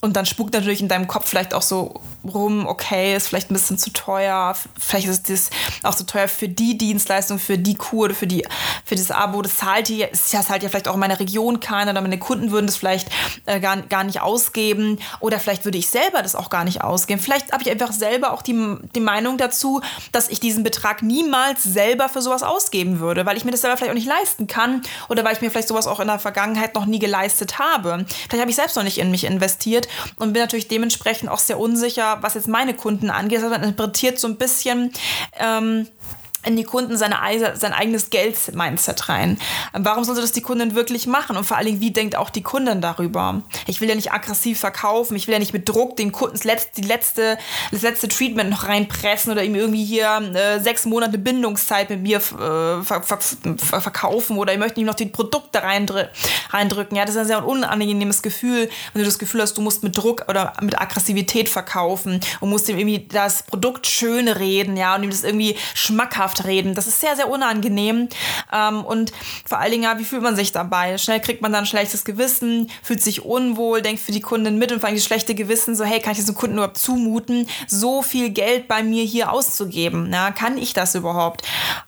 Und 0.00 0.16
dann 0.16 0.26
spukt 0.26 0.54
natürlich 0.54 0.80
in 0.80 0.88
deinem 0.88 1.08
Kopf 1.08 1.28
vielleicht 1.28 1.54
auch 1.54 1.62
so 1.62 2.00
rum, 2.32 2.66
okay, 2.66 3.16
ist 3.16 3.28
vielleicht 3.28 3.50
ein 3.50 3.54
bisschen 3.54 3.78
zu 3.78 3.92
teuer. 3.92 4.56
Vielleicht 4.78 5.08
ist 5.08 5.28
das 5.28 5.50
auch 5.82 5.94
zu 5.94 6.06
teuer 6.06 6.28
für 6.28 6.48
die 6.48 6.78
Dienstleistung, 6.78 7.38
für 7.38 7.58
die 7.58 7.74
Kur, 7.74 8.10
für, 8.10 8.26
die, 8.26 8.46
für 8.84 8.94
das 8.94 9.10
Abo. 9.10 9.42
Das 9.42 9.56
zahlt 9.56 9.88
hier, 9.88 10.08
ja 10.30 10.48
halt 10.48 10.62
ja 10.62 10.68
vielleicht 10.68 10.88
auch 10.88 10.94
in 10.94 11.00
meiner 11.00 11.20
Region 11.20 11.60
keiner 11.60 11.92
oder 11.92 12.00
meine 12.00 12.18
Kunden 12.18 12.50
würden 12.50 12.66
das 12.66 12.76
vielleicht 12.76 13.08
äh, 13.46 13.60
gar, 13.60 13.76
gar 13.82 14.04
nicht 14.04 14.20
ausgeben. 14.20 14.98
Oder 15.20 15.38
vielleicht 15.38 15.64
würde 15.64 15.78
ich 15.78 15.88
selber 15.88 16.22
das 16.22 16.34
auch 16.34 16.50
gar 16.50 16.64
nicht 16.64 16.82
ausgeben. 16.82 17.20
Vielleicht 17.20 17.52
habe 17.52 17.62
ich 17.62 17.70
einfach 17.70 17.92
selber 17.92 18.32
auch 18.32 18.42
die, 18.42 18.76
die 18.94 19.00
Meinung 19.00 19.38
dazu, 19.38 19.80
dass 20.12 20.28
ich 20.28 20.40
diesen 20.40 20.64
Betrag 20.64 21.02
niemals 21.02 21.62
selber 21.62 22.08
für 22.08 22.22
sowas 22.22 22.42
ausgeben 22.42 23.00
würde, 23.00 23.26
weil 23.26 23.36
ich 23.36 23.44
mir 23.44 23.50
das 23.50 23.60
selber 23.60 23.76
vielleicht 23.76 23.90
auch 23.90 23.96
nicht 23.96 24.06
leisten 24.08 24.46
kann 24.46 24.82
oder 25.08 25.24
weil 25.24 25.34
ich 25.34 25.40
mir 25.40 25.50
vielleicht 25.50 25.68
sowas 25.68 25.86
auch 25.86 26.00
in 26.00 26.06
der 26.06 26.18
Vergangenheit 26.18 26.74
noch 26.74 26.86
nie 26.86 26.98
geleistet 26.98 27.58
habe. 27.58 28.04
Vielleicht 28.28 28.40
habe 28.40 28.50
ich 28.50 28.56
selbst 28.56 28.76
noch 28.76 28.82
nicht 28.82 28.98
in 28.98 29.10
mich 29.10 29.24
investiert 29.24 29.88
und 30.16 30.32
bin 30.32 30.42
natürlich 30.42 30.68
dementsprechend 30.68 31.28
auch 31.28 31.38
sehr 31.38 31.58
unsicher, 31.58 32.13
was 32.22 32.34
jetzt 32.34 32.48
meine 32.48 32.74
Kunden 32.74 33.10
angeht. 33.10 33.38
Also 33.38 33.50
man 33.50 33.62
interpretiert 33.62 34.18
so 34.18 34.28
ein 34.28 34.36
bisschen. 34.36 34.92
Ähm, 35.38 35.88
in 36.44 36.56
die 36.56 36.64
Kunden 36.64 36.96
seine, 36.96 37.16
sein 37.54 37.72
eigenes 37.72 38.10
Geld-Mindset 38.10 39.08
rein. 39.08 39.38
Warum 39.72 40.04
sollte 40.04 40.20
das 40.20 40.32
die 40.32 40.40
Kundin 40.40 40.74
wirklich 40.74 41.06
machen? 41.06 41.36
Und 41.36 41.44
vor 41.44 41.56
allen 41.56 41.66
Dingen, 41.66 41.80
wie 41.80 41.90
denkt 41.90 42.16
auch 42.16 42.30
die 42.30 42.42
Kundin 42.42 42.80
darüber? 42.80 43.42
Ich 43.66 43.80
will 43.80 43.88
ja 43.88 43.94
nicht 43.94 44.12
aggressiv 44.12 44.60
verkaufen, 44.60 45.16
ich 45.16 45.26
will 45.26 45.32
ja 45.32 45.38
nicht 45.38 45.52
mit 45.52 45.68
Druck 45.68 45.96
den 45.96 46.12
Kunden 46.12 46.34
das 46.34 46.44
letzte, 46.44 46.80
die 46.80 46.86
letzte, 46.86 47.38
das 47.70 47.82
letzte 47.82 48.08
Treatment 48.08 48.50
noch 48.50 48.68
reinpressen 48.68 49.32
oder 49.32 49.42
ihm 49.42 49.54
irgendwie 49.54 49.84
hier 49.84 50.16
äh, 50.34 50.60
sechs 50.60 50.84
Monate 50.84 51.18
Bindungszeit 51.18 51.90
mit 51.90 52.02
mir 52.02 52.16
äh, 52.18 52.20
ver 52.20 53.02
ver 53.02 53.18
ver 53.18 53.80
verkaufen 53.80 54.38
oder 54.38 54.52
ich 54.52 54.58
möchte 54.58 54.80
ihm 54.80 54.86
noch 54.86 54.94
die 54.94 55.06
Produkte 55.06 55.62
reindrü 55.62 56.04
reindrücken. 56.50 56.96
Ja, 56.96 57.04
das 57.04 57.14
ist 57.14 57.20
ein 57.20 57.26
sehr 57.26 57.46
unangenehmes 57.46 58.22
Gefühl, 58.22 58.68
wenn 58.92 59.02
du 59.02 59.06
das 59.06 59.18
Gefühl 59.18 59.42
hast, 59.42 59.56
du 59.56 59.62
musst 59.62 59.82
mit 59.82 59.96
Druck 59.96 60.24
oder 60.28 60.52
mit 60.60 60.80
Aggressivität 60.80 61.48
verkaufen 61.48 62.20
und 62.40 62.50
musst 62.50 62.68
ihm 62.68 62.78
irgendwie 62.78 63.06
das 63.08 63.42
Produkt 63.42 63.86
schön 63.86 64.28
reden, 64.28 64.76
ja, 64.76 64.94
und 64.94 65.02
ihm 65.02 65.10
das 65.10 65.24
irgendwie 65.24 65.56
schmackhaft 65.74 66.33
ernsthaft 66.34 66.46
reden. 66.46 66.74
Das 66.74 66.86
ist 66.86 67.00
sehr, 67.00 67.16
sehr 67.16 67.28
unangenehm. 67.28 68.08
Ähm, 68.52 68.84
und 68.84 69.12
vor 69.46 69.58
allen 69.58 69.72
Dingen, 69.72 69.84
ja, 69.84 69.98
wie 69.98 70.04
fühlt 70.04 70.22
man 70.22 70.36
sich 70.36 70.52
dabei? 70.52 70.98
Schnell 70.98 71.20
kriegt 71.20 71.42
man 71.42 71.52
dann 71.52 71.64
ein 71.64 71.66
schlechtes 71.66 72.04
Gewissen, 72.04 72.70
fühlt 72.82 73.02
sich 73.02 73.24
unwohl, 73.24 73.82
denkt 73.82 74.00
für 74.00 74.12
die 74.12 74.20
Kundin 74.20 74.58
mit 74.58 74.72
und 74.72 74.80
vor 74.80 74.88
allem 74.88 74.96
das 74.96 75.04
schlechte 75.04 75.34
Gewissen, 75.34 75.74
so, 75.74 75.84
hey, 75.84 76.00
kann 76.00 76.12
ich 76.12 76.18
das 76.18 76.26
dem 76.26 76.34
Kunden 76.34 76.56
überhaupt 76.56 76.78
zumuten, 76.78 77.48
so 77.66 78.02
viel 78.02 78.30
Geld 78.30 78.68
bei 78.68 78.82
mir 78.82 79.04
hier 79.04 79.32
auszugeben? 79.32 80.10
Ja, 80.12 80.30
kann 80.30 80.58
ich 80.58 80.72
das 80.72 80.94
überhaupt? 80.94 81.42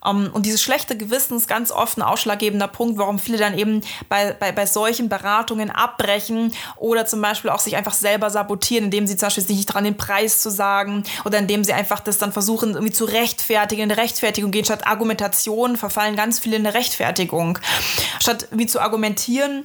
Ähm, 0.04 0.30
und 0.32 0.46
dieses 0.46 0.62
schlechte 0.62 0.96
Gewissen 0.96 1.36
ist 1.36 1.48
ganz 1.48 1.70
oft 1.70 1.98
ein 1.98 2.02
ausschlaggebender 2.02 2.68
Punkt, 2.68 2.98
warum 2.98 3.18
viele 3.18 3.38
dann 3.38 3.58
eben 3.58 3.82
bei, 4.08 4.32
bei, 4.32 4.52
bei 4.52 4.66
solchen 4.66 5.08
Beratungen 5.08 5.70
abbrechen 5.70 6.52
oder 6.76 7.06
zum 7.06 7.20
Beispiel 7.20 7.50
auch 7.50 7.58
sich 7.58 7.76
einfach 7.76 7.94
selber 7.94 8.30
sabotieren, 8.30 8.86
indem 8.86 9.06
sie 9.06 9.16
zum 9.16 9.26
Beispiel 9.26 9.44
nicht 9.48 9.66
dran 9.66 9.84
den 9.84 9.96
Preis 9.96 10.40
zu 10.40 10.50
sagen 10.50 11.04
oder 11.24 11.38
indem 11.38 11.64
sie 11.64 11.72
einfach 11.72 12.00
das 12.00 12.18
dann 12.18 12.32
versuchen, 12.32 12.70
irgendwie 12.70 12.92
zu 12.92 13.04
rechtfertigen, 13.04 13.82
eine 13.82 13.96
Rechtfertigung 14.36 14.50
gehen. 14.50 14.64
Statt 14.64 14.86
Argumentation 14.86 15.76
verfallen 15.76 16.16
ganz 16.16 16.38
viele 16.38 16.56
in 16.56 16.66
eine 16.66 16.74
Rechtfertigung. 16.74 17.58
Statt 18.20 18.48
wie 18.50 18.66
zu 18.66 18.80
argumentieren, 18.80 19.64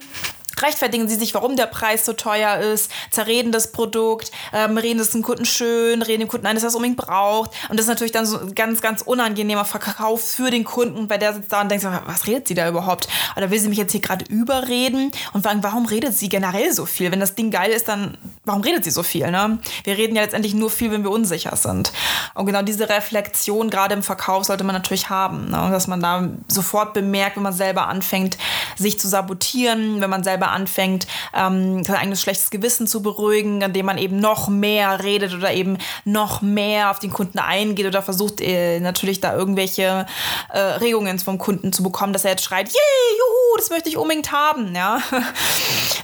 rechtfertigen 0.61 1.09
sie 1.09 1.15
sich, 1.15 1.33
warum 1.33 1.55
der 1.55 1.65
Preis 1.65 2.05
so 2.05 2.13
teuer 2.13 2.57
ist, 2.57 2.91
zerreden 3.09 3.51
das 3.51 3.71
Produkt, 3.71 4.31
ähm, 4.53 4.77
reden 4.77 4.99
es 4.99 5.11
dem 5.11 5.23
Kunden 5.23 5.45
schön, 5.45 6.01
reden 6.01 6.21
dem 6.21 6.27
Kunden 6.27 6.45
ein, 6.45 6.55
dass 6.55 6.63
er 6.63 6.69
es 6.69 6.75
unbedingt 6.75 6.97
braucht. 6.97 7.51
Und 7.69 7.77
das 7.77 7.85
ist 7.85 7.89
natürlich 7.89 8.11
dann 8.11 8.25
so 8.25 8.39
ein 8.39 8.53
ganz, 8.53 8.81
ganz 8.81 9.01
unangenehmer 9.01 9.65
Verkauf 9.65 10.23
für 10.23 10.51
den 10.51 10.63
Kunden, 10.63 11.09
weil 11.09 11.19
der 11.19 11.33
sitzt 11.33 11.51
da 11.51 11.61
und 11.61 11.71
denkt, 11.71 11.85
was 12.05 12.27
redet 12.27 12.47
sie 12.47 12.53
da 12.53 12.67
überhaupt? 12.67 13.07
Oder 13.35 13.49
will 13.49 13.59
sie 13.59 13.69
mich 13.69 13.77
jetzt 13.77 13.91
hier 13.91 14.01
gerade 14.01 14.25
überreden? 14.25 15.11
Und 15.33 15.43
fragen, 15.43 15.63
warum 15.63 15.85
redet 15.85 16.15
sie 16.15 16.29
generell 16.29 16.71
so 16.73 16.85
viel? 16.85 17.11
Wenn 17.11 17.19
das 17.19 17.35
Ding 17.35 17.49
geil 17.49 17.71
ist, 17.71 17.87
dann 17.87 18.17
warum 18.51 18.63
redet 18.63 18.83
sie 18.83 18.91
so 18.91 19.01
viel? 19.01 19.31
Ne? 19.31 19.59
Wir 19.85 19.97
reden 19.97 20.15
ja 20.15 20.21
letztendlich 20.21 20.53
nur 20.53 20.69
viel, 20.69 20.91
wenn 20.91 21.03
wir 21.03 21.09
unsicher 21.09 21.55
sind. 21.55 21.93
Und 22.33 22.45
genau 22.45 22.61
diese 22.61 22.89
Reflexion 22.89 23.69
gerade 23.69 23.93
im 23.93 24.03
Verkauf 24.03 24.43
sollte 24.43 24.65
man 24.65 24.75
natürlich 24.75 25.09
haben, 25.09 25.49
ne? 25.49 25.69
dass 25.71 25.87
man 25.87 26.01
da 26.01 26.27
sofort 26.49 26.93
bemerkt, 26.93 27.37
wenn 27.37 27.43
man 27.43 27.53
selber 27.53 27.87
anfängt, 27.87 28.37
sich 28.75 28.99
zu 28.99 29.07
sabotieren, 29.07 30.01
wenn 30.01 30.09
man 30.09 30.23
selber 30.23 30.51
anfängt, 30.51 31.07
ähm, 31.33 31.83
sein 31.85 31.95
eigenes 31.95 32.21
schlechtes 32.21 32.49
Gewissen 32.49 32.87
zu 32.87 33.01
beruhigen, 33.01 33.61
indem 33.61 33.85
man 33.85 33.97
eben 33.97 34.19
noch 34.19 34.49
mehr 34.49 35.01
redet 35.01 35.33
oder 35.33 35.53
eben 35.53 35.77
noch 36.03 36.41
mehr 36.41 36.91
auf 36.91 36.99
den 36.99 37.11
Kunden 37.11 37.39
eingeht 37.39 37.85
oder 37.85 38.01
versucht 38.01 38.41
äh, 38.41 38.81
natürlich 38.81 39.21
da 39.21 39.33
irgendwelche 39.33 40.05
äh, 40.49 40.59
Regungen 40.59 41.19
vom 41.19 41.37
Kunden 41.37 41.71
zu 41.71 41.83
bekommen, 41.83 42.11
dass 42.11 42.25
er 42.25 42.31
jetzt 42.31 42.43
schreit, 42.43 42.67
yay, 42.67 43.17
juhu, 43.17 43.57
das 43.57 43.69
möchte 43.69 43.87
ich 43.87 43.95
unbedingt 43.95 44.33
haben, 44.33 44.75
ja. 44.75 44.99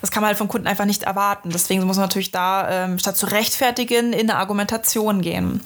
Das 0.01 0.11
kann 0.11 0.21
man 0.21 0.27
halt 0.27 0.37
vom 0.37 0.47
Kunden 0.47 0.67
einfach 0.67 0.85
nicht 0.85 1.03
erwarten. 1.03 1.49
Deswegen 1.49 1.83
muss 1.83 1.97
man 1.97 2.05
natürlich 2.05 2.31
da 2.37 2.85
ähm, 2.85 2.99
statt 2.99 3.17
zu 3.17 3.25
rechtfertigen 3.25 4.13
in 4.13 4.29
eine 4.29 4.39
Argumentation 4.39 5.21
gehen 5.21 5.61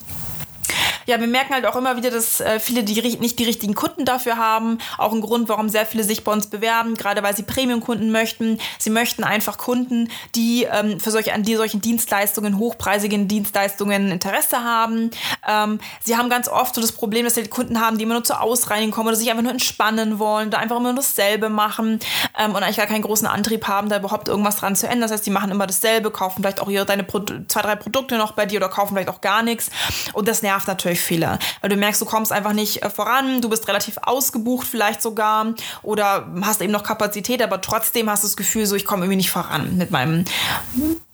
ja, 1.11 1.19
wir 1.19 1.27
merken 1.27 1.53
halt 1.53 1.65
auch 1.65 1.75
immer 1.75 1.97
wieder, 1.97 2.09
dass 2.09 2.39
äh, 2.39 2.59
viele 2.59 2.83
die, 2.83 3.01
nicht 3.17 3.37
die 3.37 3.43
richtigen 3.43 3.75
Kunden 3.75 4.05
dafür 4.05 4.37
haben. 4.37 4.77
Auch 4.97 5.11
ein 5.11 5.19
Grund, 5.19 5.49
warum 5.49 5.67
sehr 5.67 5.85
viele 5.85 6.05
sich 6.05 6.23
bei 6.23 6.31
uns 6.31 6.47
bewerben, 6.47 6.95
gerade 6.95 7.21
weil 7.21 7.35
sie 7.35 7.43
Premium-Kunden 7.43 8.11
möchten. 8.11 8.59
Sie 8.79 8.89
möchten 8.89 9.25
einfach 9.25 9.57
Kunden, 9.57 10.09
die 10.35 10.67
ähm, 10.71 11.01
für 11.01 11.11
solche, 11.11 11.33
an 11.33 11.43
die 11.43 11.55
solchen 11.55 11.81
Dienstleistungen, 11.81 12.57
hochpreisigen 12.57 13.27
Dienstleistungen 13.27 14.09
Interesse 14.09 14.63
haben. 14.63 15.11
Ähm, 15.45 15.81
sie 16.01 16.15
haben 16.15 16.29
ganz 16.29 16.47
oft 16.47 16.75
so 16.75 16.81
das 16.81 16.93
Problem, 16.93 17.25
dass 17.25 17.35
sie 17.35 17.43
Kunden 17.47 17.81
haben, 17.81 17.97
die 17.97 18.05
immer 18.05 18.13
nur 18.13 18.23
zur 18.23 18.39
Ausreinigung 18.39 18.91
kommen 18.91 19.09
oder 19.09 19.17
sich 19.17 19.29
einfach 19.29 19.43
nur 19.43 19.51
entspannen 19.51 20.17
wollen 20.17 20.47
oder 20.47 20.59
einfach 20.59 20.77
immer 20.77 20.93
nur 20.93 21.01
dasselbe 21.01 21.49
machen 21.49 21.99
ähm, 22.39 22.55
und 22.55 22.63
eigentlich 22.63 22.77
gar 22.77 22.87
keinen 22.87 23.01
großen 23.01 23.27
Antrieb 23.27 23.67
haben, 23.67 23.89
da 23.89 23.97
überhaupt 23.97 24.29
irgendwas 24.29 24.55
dran 24.55 24.77
zu 24.77 24.87
ändern. 24.87 25.01
Das 25.01 25.11
heißt, 25.11 25.25
die 25.25 25.31
machen 25.31 25.51
immer 25.51 25.67
dasselbe, 25.67 26.09
kaufen 26.09 26.41
vielleicht 26.41 26.61
auch 26.61 26.69
ihre 26.69 26.85
deine 26.85 27.03
Pro 27.03 27.19
zwei, 27.19 27.61
drei 27.61 27.75
Produkte 27.75 28.17
noch 28.17 28.31
bei 28.31 28.45
dir 28.45 28.59
oder 28.59 28.69
kaufen 28.69 28.93
vielleicht 28.93 29.09
auch 29.09 29.19
gar 29.19 29.43
nichts. 29.43 29.69
Und 30.13 30.29
das 30.29 30.41
nervt 30.41 30.67
natürlich 30.67 31.00
viele, 31.01 31.39
weil 31.61 31.69
du 31.69 31.75
merkst, 31.75 32.01
du 32.01 32.05
kommst 32.05 32.31
einfach 32.31 32.53
nicht 32.53 32.83
äh, 32.83 32.89
voran, 32.89 33.41
du 33.41 33.49
bist 33.49 33.67
relativ 33.67 33.97
ausgebucht 34.01 34.67
vielleicht 34.67 35.01
sogar 35.01 35.53
oder 35.81 36.27
hast 36.41 36.61
eben 36.61 36.71
noch 36.71 36.83
Kapazität, 36.83 37.41
aber 37.41 37.61
trotzdem 37.61 38.09
hast 38.09 38.23
du 38.23 38.27
das 38.27 38.37
Gefühl, 38.37 38.65
so 38.65 38.75
ich 38.75 38.85
komme 38.85 39.03
irgendwie 39.05 39.17
nicht 39.17 39.31
voran 39.31 39.77
mit 39.77 39.91
meinem 39.91 40.25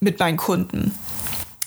mit 0.00 0.18
meinen 0.18 0.36
Kunden. 0.36 0.94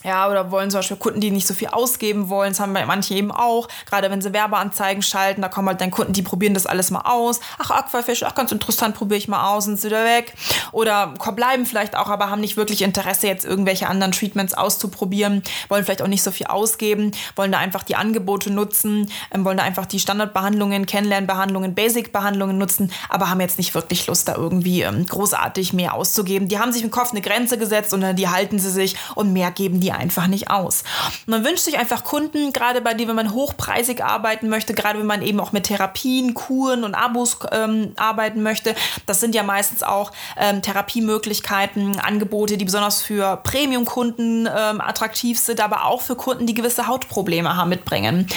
Ja, 0.03 0.29
oder 0.29 0.49
wollen 0.51 0.71
zum 0.71 0.79
Beispiel 0.79 0.97
Kunden, 0.97 1.21
die 1.21 1.31
nicht 1.31 1.45
so 1.45 1.53
viel 1.53 1.67
ausgeben 1.67 2.29
wollen. 2.29 2.51
Das 2.51 2.59
haben 2.59 2.73
manche 2.73 3.13
eben 3.13 3.31
auch. 3.31 3.67
Gerade 3.85 4.09
wenn 4.09 4.21
sie 4.21 4.33
Werbeanzeigen 4.33 5.03
schalten, 5.03 5.41
da 5.41 5.49
kommen 5.49 5.67
halt 5.67 5.81
dann 5.81 5.91
Kunden, 5.91 6.13
die 6.13 6.23
probieren 6.23 6.53
das 6.53 6.65
alles 6.65 6.89
mal 6.89 7.01
aus. 7.01 7.39
Ach, 7.59 7.69
Aquafisch, 7.69 8.23
ach, 8.23 8.33
ganz 8.33 8.51
interessant, 8.51 8.95
probiere 8.95 9.19
ich 9.19 9.27
mal 9.27 9.53
aus 9.53 9.67
und 9.67 9.77
sind 9.77 9.91
wieder 9.91 10.03
weg. 10.03 10.33
Oder 10.71 11.13
bleiben 11.35 11.65
vielleicht 11.65 11.95
auch, 11.95 12.09
aber 12.09 12.29
haben 12.29 12.41
nicht 12.41 12.57
wirklich 12.57 12.81
Interesse, 12.81 13.27
jetzt 13.27 13.45
irgendwelche 13.45 13.87
anderen 13.87 14.11
Treatments 14.11 14.53
auszuprobieren. 14.53 15.43
Wollen 15.69 15.83
vielleicht 15.83 16.01
auch 16.01 16.07
nicht 16.07 16.23
so 16.23 16.31
viel 16.31 16.47
ausgeben. 16.47 17.11
Wollen 17.35 17.51
da 17.51 17.59
einfach 17.59 17.83
die 17.83 17.95
Angebote 17.95 18.51
nutzen. 18.51 19.09
Ähm, 19.33 19.45
wollen 19.45 19.57
da 19.57 19.63
einfach 19.63 19.85
die 19.85 19.99
Standardbehandlungen, 19.99 20.85
Kennenlernbehandlungen, 20.85 21.75
Basic-Behandlungen 21.75 22.57
nutzen. 22.57 22.91
Aber 23.09 23.29
haben 23.29 23.39
jetzt 23.39 23.57
nicht 23.59 23.75
wirklich 23.75 24.07
Lust, 24.07 24.27
da 24.27 24.35
irgendwie 24.35 24.81
ähm, 24.81 25.05
großartig 25.05 25.73
mehr 25.73 25.93
auszugeben. 25.93 26.47
Die 26.47 26.57
haben 26.57 26.71
sich 26.71 26.83
im 26.83 26.91
Kopf 26.91 27.11
eine 27.11 27.21
Grenze 27.21 27.57
gesetzt 27.57 27.93
und 27.93 28.01
dann 28.01 28.15
die 28.15 28.29
halten 28.29 28.57
sie 28.57 28.71
sich 28.71 28.95
und 29.15 29.31
mehr 29.33 29.51
geben 29.51 29.79
die 29.79 29.90
einfach 29.95 30.27
nicht 30.27 30.49
aus. 30.49 30.83
man 31.25 31.43
wünscht 31.43 31.63
sich 31.63 31.77
einfach 31.77 32.03
Kunden, 32.03 32.53
gerade 32.53 32.81
bei 32.81 32.93
denen, 32.93 33.09
wenn 33.09 33.15
man 33.15 33.33
hochpreisig 33.33 34.03
arbeiten 34.03 34.49
möchte, 34.49 34.73
gerade 34.73 34.99
wenn 34.99 35.05
man 35.05 35.21
eben 35.21 35.39
auch 35.39 35.51
mit 35.51 35.65
Therapien, 35.65 36.33
Kuren 36.33 36.83
und 36.83 36.95
Abos 36.95 37.37
ähm, 37.51 37.93
arbeiten 37.97 38.43
möchte. 38.43 38.75
Das 39.05 39.19
sind 39.19 39.35
ja 39.35 39.43
meistens 39.43 39.83
auch 39.83 40.11
ähm, 40.37 40.61
Therapiemöglichkeiten, 40.61 41.99
Angebote, 41.99 42.57
die 42.57 42.65
besonders 42.65 43.01
für 43.01 43.37
Premium-Kunden 43.43 44.47
ähm, 44.47 44.81
attraktiv 44.81 45.39
sind, 45.39 45.61
aber 45.61 45.85
auch 45.85 46.01
für 46.01 46.15
Kunden, 46.15 46.45
die 46.45 46.53
gewisse 46.53 46.87
Hautprobleme 46.87 47.55
haben, 47.55 47.69
mitbringen. 47.69 48.27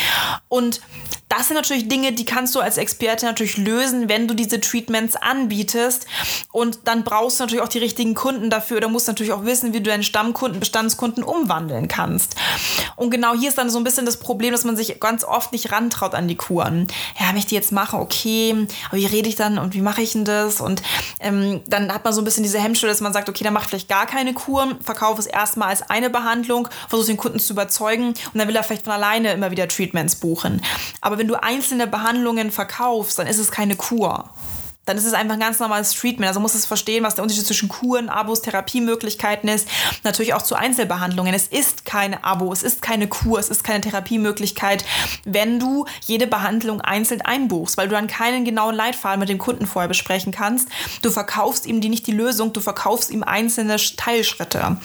Und 0.49 0.81
das 1.29 1.49
sind 1.49 1.57
natürlich 1.57 1.89
Dinge, 1.89 2.13
die 2.13 2.25
kannst 2.25 2.55
du 2.55 2.61
als 2.61 2.77
Experte 2.77 3.27
natürlich 3.27 3.57
lösen, 3.57 4.09
wenn 4.09 4.29
du 4.29 4.35
diese 4.35 4.61
Treatments 4.61 5.17
anbietest. 5.17 6.07
Und 6.53 6.81
dann 6.85 7.03
brauchst 7.03 7.39
du 7.39 7.43
natürlich 7.43 7.63
auch 7.63 7.69
die 7.69 7.79
richtigen 7.79 8.15
Kunden 8.15 8.51
dafür. 8.51 8.77
Oder 8.77 8.89
musst 8.89 9.09
natürlich 9.09 9.33
auch 9.33 9.45
wissen, 9.45 9.73
wie 9.73 9.81
du 9.81 9.91
deinen 9.91 10.05
Stammkunden, 10.05 10.61
Bestandskunden 10.61 11.25
umwandeln 11.45 11.89
kannst. 11.89 12.37
Und 12.97 13.11
genau 13.11 13.35
hier 13.35 13.49
ist 13.49 13.59
dann 13.59 13.71
so 13.71 13.79
ein 13.79 13.85
bisschen 13.85 14.07
das 14.07 14.19
Problem, 14.19 14.53
dass 14.53 14.65
man 14.65 14.77
sich 14.77 15.01
ganz 15.01 15.25
oft 15.25 15.53
nicht 15.53 15.73
rantraut 15.73 16.15
an 16.15 16.29
die 16.29 16.37
Kuren. 16.37 16.87
Ja, 17.19 17.29
wenn 17.29 17.37
ich 17.37 17.47
die 17.47 17.55
jetzt 17.55 17.73
mache, 17.73 17.97
okay, 17.97 18.67
aber 18.89 18.99
wie 18.99 19.07
rede 19.07 19.29
ich 19.29 19.37
dann 19.37 19.59
und 19.59 19.75
wie 19.75 19.81
mache 19.81 20.03
ich 20.03 20.13
denn 20.13 20.25
das? 20.25 20.61
Und 20.61 20.83
ähm, 21.21 21.63
dann 21.67 21.93
hat 21.93 22.05
man 22.05 22.13
so 22.13 22.21
ein 22.21 22.25
bisschen 22.25 22.43
diese 22.43 22.59
Hemmschwelle, 22.59 22.93
dass 22.93 23.01
man 23.01 23.13
sagt, 23.13 23.29
okay, 23.29 23.45
dann 23.45 23.53
mache 23.53 23.65
ich 23.65 23.71
vielleicht 23.71 23.89
gar 23.89 24.07
keine 24.07 24.35
Kuren, 24.35 24.81
verkaufe 24.81 25.21
es 25.21 25.27
erstmal 25.27 25.69
als 25.69 25.83
eine 25.89 26.11
Behandlung, 26.11 26.69
versuche 26.89 27.09
den 27.09 27.17
Kunden 27.17 27.39
zu 27.39 27.53
überzeugen 27.53 28.09
und 28.09 28.35
dann 28.35 28.49
will 28.49 28.57
er 28.57 28.65
vielleicht 28.65 28.85
von 28.85 28.93
alleine 28.93 29.33
immer 29.33 29.51
wieder 29.51 29.69
Treatments 29.69 30.17
buchen. 30.17 30.63
Aber 31.01 31.19
wenn 31.19 31.29
du 31.29 31.43
einzelne 31.43 31.87
Behandlungen 31.87 32.51
verkaufst, 32.51 33.19
dann 33.19 33.27
ist 33.27 33.39
es 33.39 33.51
keine 33.51 33.77
Kur. 33.77 34.31
Dann 34.85 34.99
ist 34.99 35.05
es 35.05 35.15
einfach 35.15 35.35
ein 35.35 35.41
ganz 35.41 35.59
normales 35.59 35.93
Treatment. 35.93 36.29
Also 36.29 36.41
musst 36.41 36.55
du 36.55 36.59
verstehen, 36.59 37.05
was 37.05 37.15
der 37.15 37.23
Unterschied 37.23 37.47
zwischen 37.47 37.69
Kuren, 37.69 38.09
Abos, 38.09 38.43
Therapiemöglichkeiten 38.43 39.49
ist. 39.49 39.69
Natürlich 40.03 40.35
auch 40.35 40.43
zu 40.43 40.55
Einzelbehandlungen. 40.55 41.35
Es 41.35 41.47
ist 41.47 41.85
keine 41.85 42.23
Abo, 42.25 42.53
es 42.53 42.63
ist 42.63 42.83
keine 42.83 43.09
Kur, 43.09 43.39
es 43.39 43.49
ist 43.49 43.65
keine 43.65 43.81
Therapiemöglichkeit, 43.81 44.85
wenn 45.25 45.59
du 45.59 45.87
jede 46.03 46.27
Behandlung 46.27 46.81
einzeln 46.81 47.23
einbuchst, 47.23 47.77
weil 47.77 47.89
du 47.89 47.95
dann 47.95 48.07
keinen 48.07 48.45
genauen 48.45 48.75
Leitfaden 48.75 49.21
mit 49.21 49.29
dem 49.29 49.39
Kunden 49.39 49.67
vorher 49.67 49.89
besprechen 49.89 50.33
kannst. 50.33 50.69
Du 51.03 51.11
verkaufst 51.11 51.67
ihm 51.67 51.81
die 51.81 51.89
nicht 51.89 52.07
die 52.07 52.13
Lösung, 52.13 52.53
du 52.53 52.61
verkaufst 52.61 53.11
ihm 53.11 53.23
einzelne 53.23 53.77
Teilschritte 53.77 54.77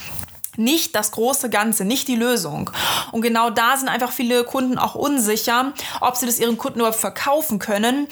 nicht 0.57 0.93
das 0.93 1.11
große 1.11 1.49
Ganze, 1.49 1.85
nicht 1.85 2.09
die 2.09 2.17
Lösung. 2.17 2.69
Und 3.13 3.21
genau 3.21 3.49
da 3.49 3.77
sind 3.77 3.87
einfach 3.87 4.11
viele 4.11 4.43
Kunden 4.43 4.77
auch 4.77 4.93
unsicher, 4.93 5.71
ob 6.01 6.17
sie 6.17 6.25
das 6.25 6.37
ihren 6.37 6.57
Kunden 6.57 6.79
überhaupt 6.79 6.99
verkaufen 6.99 7.59
können 7.59 8.07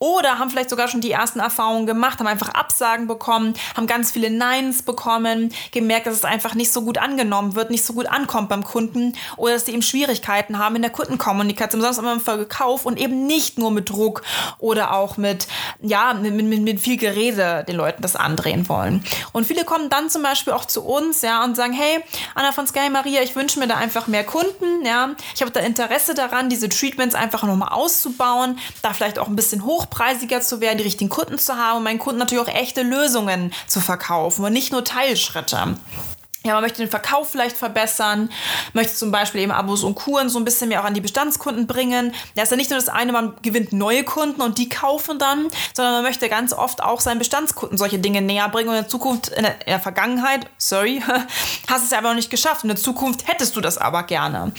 oder 0.00 0.38
haben 0.38 0.48
vielleicht 0.48 0.70
sogar 0.70 0.88
schon 0.88 1.02
die 1.02 1.12
ersten 1.12 1.40
Erfahrungen 1.40 1.86
gemacht, 1.86 2.18
haben 2.18 2.26
einfach 2.26 2.48
Absagen 2.48 3.06
bekommen, 3.06 3.54
haben 3.76 3.86
ganz 3.86 4.10
viele 4.10 4.30
Neins 4.30 4.82
bekommen, 4.82 5.52
gemerkt, 5.72 6.06
dass 6.06 6.14
es 6.14 6.24
einfach 6.24 6.54
nicht 6.54 6.72
so 6.72 6.82
gut 6.82 6.96
angenommen 6.96 7.54
wird, 7.54 7.70
nicht 7.70 7.84
so 7.84 7.92
gut 7.92 8.06
ankommt 8.06 8.48
beim 8.48 8.64
Kunden 8.64 9.14
oder 9.36 9.52
dass 9.52 9.66
sie 9.66 9.72
eben 9.72 9.82
Schwierigkeiten 9.82 10.58
haben 10.58 10.74
in 10.76 10.82
der 10.82 10.90
Kundenkommunikation, 10.90 11.80
besonders 11.80 11.98
immer 11.98 12.14
im 12.14 12.20
Verkauf 12.20 12.86
und 12.86 12.98
eben 12.98 13.26
nicht 13.26 13.58
nur 13.58 13.70
mit 13.70 13.90
Druck 13.90 14.22
oder 14.58 14.94
auch 14.94 15.18
mit, 15.18 15.46
ja, 15.82 16.14
mit, 16.14 16.32
mit, 16.32 16.62
mit 16.62 16.80
viel 16.80 16.96
Gerede 16.96 17.64
den 17.68 17.76
Leuten 17.76 18.00
das 18.00 18.16
andrehen 18.16 18.70
wollen. 18.70 19.04
Und 19.32 19.46
viele 19.46 19.66
kommen 19.66 19.90
dann 19.90 20.08
zum 20.08 20.22
Beispiel 20.22 20.54
auch 20.54 20.64
zu 20.64 20.82
uns, 20.82 21.20
ja, 21.20 21.44
und 21.44 21.56
sagen, 21.56 21.74
hey, 21.74 22.02
Anna 22.34 22.52
von 22.52 22.66
Sky 22.66 22.88
Maria, 22.88 23.20
ich 23.20 23.36
wünsche 23.36 23.58
mir 23.58 23.68
da 23.68 23.76
einfach 23.76 24.06
mehr 24.06 24.24
Kunden, 24.24 24.86
ja, 24.86 25.10
ich 25.34 25.42
habe 25.42 25.50
da 25.50 25.60
Interesse 25.60 26.14
daran, 26.14 26.48
diese 26.48 26.70
Treatments 26.70 27.14
einfach 27.14 27.42
nochmal 27.42 27.72
auszubauen, 27.72 28.58
da 28.80 28.94
vielleicht 28.94 29.18
auch 29.18 29.28
ein 29.28 29.36
bisschen 29.36 29.66
hoch 29.66 29.89
hochpreisiger 29.90 30.40
zu 30.40 30.60
werden, 30.60 30.78
die 30.78 30.84
richtigen 30.84 31.10
Kunden 31.10 31.38
zu 31.38 31.56
haben 31.56 31.78
und 31.78 31.84
meinen 31.84 31.98
Kunden 31.98 32.18
natürlich 32.18 32.44
auch 32.44 32.54
echte 32.54 32.82
Lösungen 32.82 33.52
zu 33.66 33.80
verkaufen 33.80 34.44
und 34.44 34.52
nicht 34.52 34.72
nur 34.72 34.84
Teilschritte. 34.84 35.76
Ja, 36.42 36.54
man 36.54 36.62
möchte 36.62 36.78
den 36.78 36.88
Verkauf 36.88 37.30
vielleicht 37.30 37.54
verbessern, 37.54 38.30
möchte 38.72 38.94
zum 38.94 39.10
Beispiel 39.10 39.42
eben 39.42 39.52
Abos 39.52 39.84
und 39.84 39.94
Kuren 39.94 40.30
so 40.30 40.38
ein 40.38 40.44
bisschen 40.46 40.70
mehr 40.70 40.80
auch 40.80 40.86
an 40.86 40.94
die 40.94 41.02
Bestandskunden 41.02 41.66
bringen. 41.66 42.14
Ja, 42.34 42.44
ist 42.44 42.50
ja 42.50 42.56
nicht 42.56 42.70
nur 42.70 42.78
das 42.78 42.88
eine, 42.88 43.12
man 43.12 43.34
gewinnt 43.42 43.74
neue 43.74 44.04
Kunden 44.04 44.40
und 44.40 44.56
die 44.56 44.70
kaufen 44.70 45.18
dann, 45.18 45.48
sondern 45.74 45.96
man 45.96 46.02
möchte 46.02 46.30
ganz 46.30 46.54
oft 46.54 46.82
auch 46.82 47.02
seinen 47.02 47.18
Bestandskunden 47.18 47.76
solche 47.76 47.98
Dinge 47.98 48.22
näher 48.22 48.48
bringen 48.48 48.70
und 48.70 48.74
in 48.74 48.82
der 48.82 48.88
Zukunft, 48.88 49.28
in 49.28 49.42
der, 49.42 49.52
in 49.60 49.66
der 49.66 49.80
Vergangenheit, 49.80 50.46
sorry, 50.56 51.02
hast 51.68 51.84
es 51.84 51.90
ja 51.90 51.98
aber 51.98 52.08
noch 52.08 52.16
nicht 52.16 52.30
geschafft. 52.30 52.64
In 52.64 52.68
der 52.68 52.78
Zukunft 52.78 53.28
hättest 53.28 53.54
du 53.54 53.60
das 53.60 53.76
aber 53.76 54.04
gerne. 54.04 54.52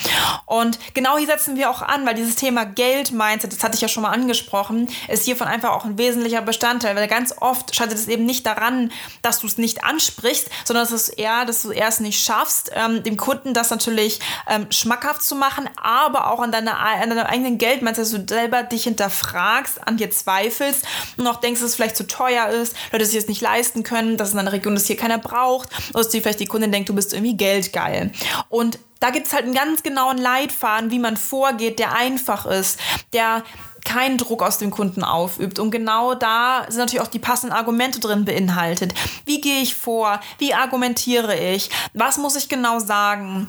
Und 0.45 0.77
genau 0.93 1.17
hier 1.17 1.25
setzen 1.25 1.55
wir 1.55 1.71
auch 1.71 1.81
an, 1.81 2.05
weil 2.05 2.13
dieses 2.13 2.35
Thema 2.35 2.63
Geld-Mindset, 2.63 3.53
das 3.53 3.63
hatte 3.63 3.73
ich 3.73 3.81
ja 3.81 3.87
schon 3.87 4.03
mal 4.03 4.11
angesprochen, 4.11 4.87
ist 5.07 5.25
hiervon 5.25 5.47
einfach 5.47 5.71
auch 5.71 5.85
ein 5.85 5.97
wesentlicher 5.97 6.43
Bestandteil, 6.43 6.95
weil 6.95 7.07
ganz 7.07 7.33
oft 7.39 7.75
scheitert 7.75 7.95
es 7.95 8.07
eben 8.07 8.27
nicht 8.27 8.45
daran, 8.45 8.91
dass 9.23 9.39
du 9.39 9.47
es 9.47 9.57
nicht 9.57 9.83
ansprichst, 9.83 10.47
sondern 10.63 10.85
es 10.85 10.91
ist 10.91 11.09
eher, 11.09 11.45
dass 11.45 11.63
du 11.63 11.70
erst 11.71 12.01
nicht 12.01 12.23
schaffst, 12.23 12.71
ähm, 12.73 13.03
dem 13.03 13.17
Kunden 13.17 13.53
das 13.53 13.69
natürlich 13.69 14.19
ähm, 14.47 14.67
schmackhaft 14.71 15.23
zu 15.23 15.35
machen, 15.35 15.69
aber 15.81 16.31
auch 16.31 16.39
an, 16.39 16.51
deiner, 16.51 16.77
an 16.79 17.09
deinem 17.09 17.25
eigenen 17.25 17.57
Geld 17.57 17.81
meinst, 17.81 17.99
dass 17.99 18.11
du 18.11 18.25
selber 18.27 18.63
dich 18.63 18.83
hinterfragst, 18.83 19.87
an 19.87 19.97
dir 19.97 20.11
zweifelst 20.11 20.85
und 21.17 21.27
auch 21.27 21.37
denkst, 21.37 21.61
dass 21.61 21.69
es 21.69 21.75
vielleicht 21.75 21.97
zu 21.97 22.07
teuer 22.07 22.47
ist, 22.49 22.75
Leute 22.91 23.05
sich 23.05 23.17
es 23.17 23.27
nicht 23.27 23.41
leisten 23.41 23.83
können, 23.83 24.17
dass 24.17 24.33
in 24.33 24.39
einer 24.39 24.51
Region 24.51 24.75
das 24.75 24.85
hier 24.85 24.97
keiner 24.97 25.17
braucht 25.17 25.69
oder 25.89 26.03
dass 26.03 26.09
die 26.09 26.21
vielleicht 26.21 26.39
die 26.39 26.45
Kundin 26.45 26.71
denkt, 26.71 26.89
du 26.89 26.95
bist 26.95 27.13
irgendwie 27.13 27.37
geldgeil. 27.37 28.11
Und 28.49 28.79
da 29.01 29.09
gibt 29.09 29.27
es 29.27 29.33
halt 29.33 29.45
einen 29.45 29.55
ganz 29.55 29.81
genauen 29.81 30.17
Leitfaden, 30.17 30.91
wie 30.91 30.99
man 30.99 31.17
vorgeht, 31.17 31.79
der 31.79 31.95
einfach 31.95 32.45
ist, 32.45 32.79
der 33.13 33.43
keinen 33.85 34.17
Druck 34.17 34.43
aus 34.43 34.57
dem 34.57 34.71
Kunden 34.71 35.03
aufübt. 35.03 35.59
Und 35.59 35.71
genau 35.71 36.13
da 36.13 36.65
sind 36.69 36.79
natürlich 36.79 37.01
auch 37.01 37.07
die 37.07 37.19
passenden 37.19 37.55
Argumente 37.55 37.99
drin 37.99 38.25
beinhaltet. 38.25 38.93
Wie 39.25 39.41
gehe 39.41 39.61
ich 39.61 39.75
vor? 39.75 40.19
Wie 40.37 40.53
argumentiere 40.53 41.37
ich? 41.37 41.69
Was 41.93 42.17
muss 42.17 42.35
ich 42.35 42.49
genau 42.49 42.79
sagen? 42.79 43.47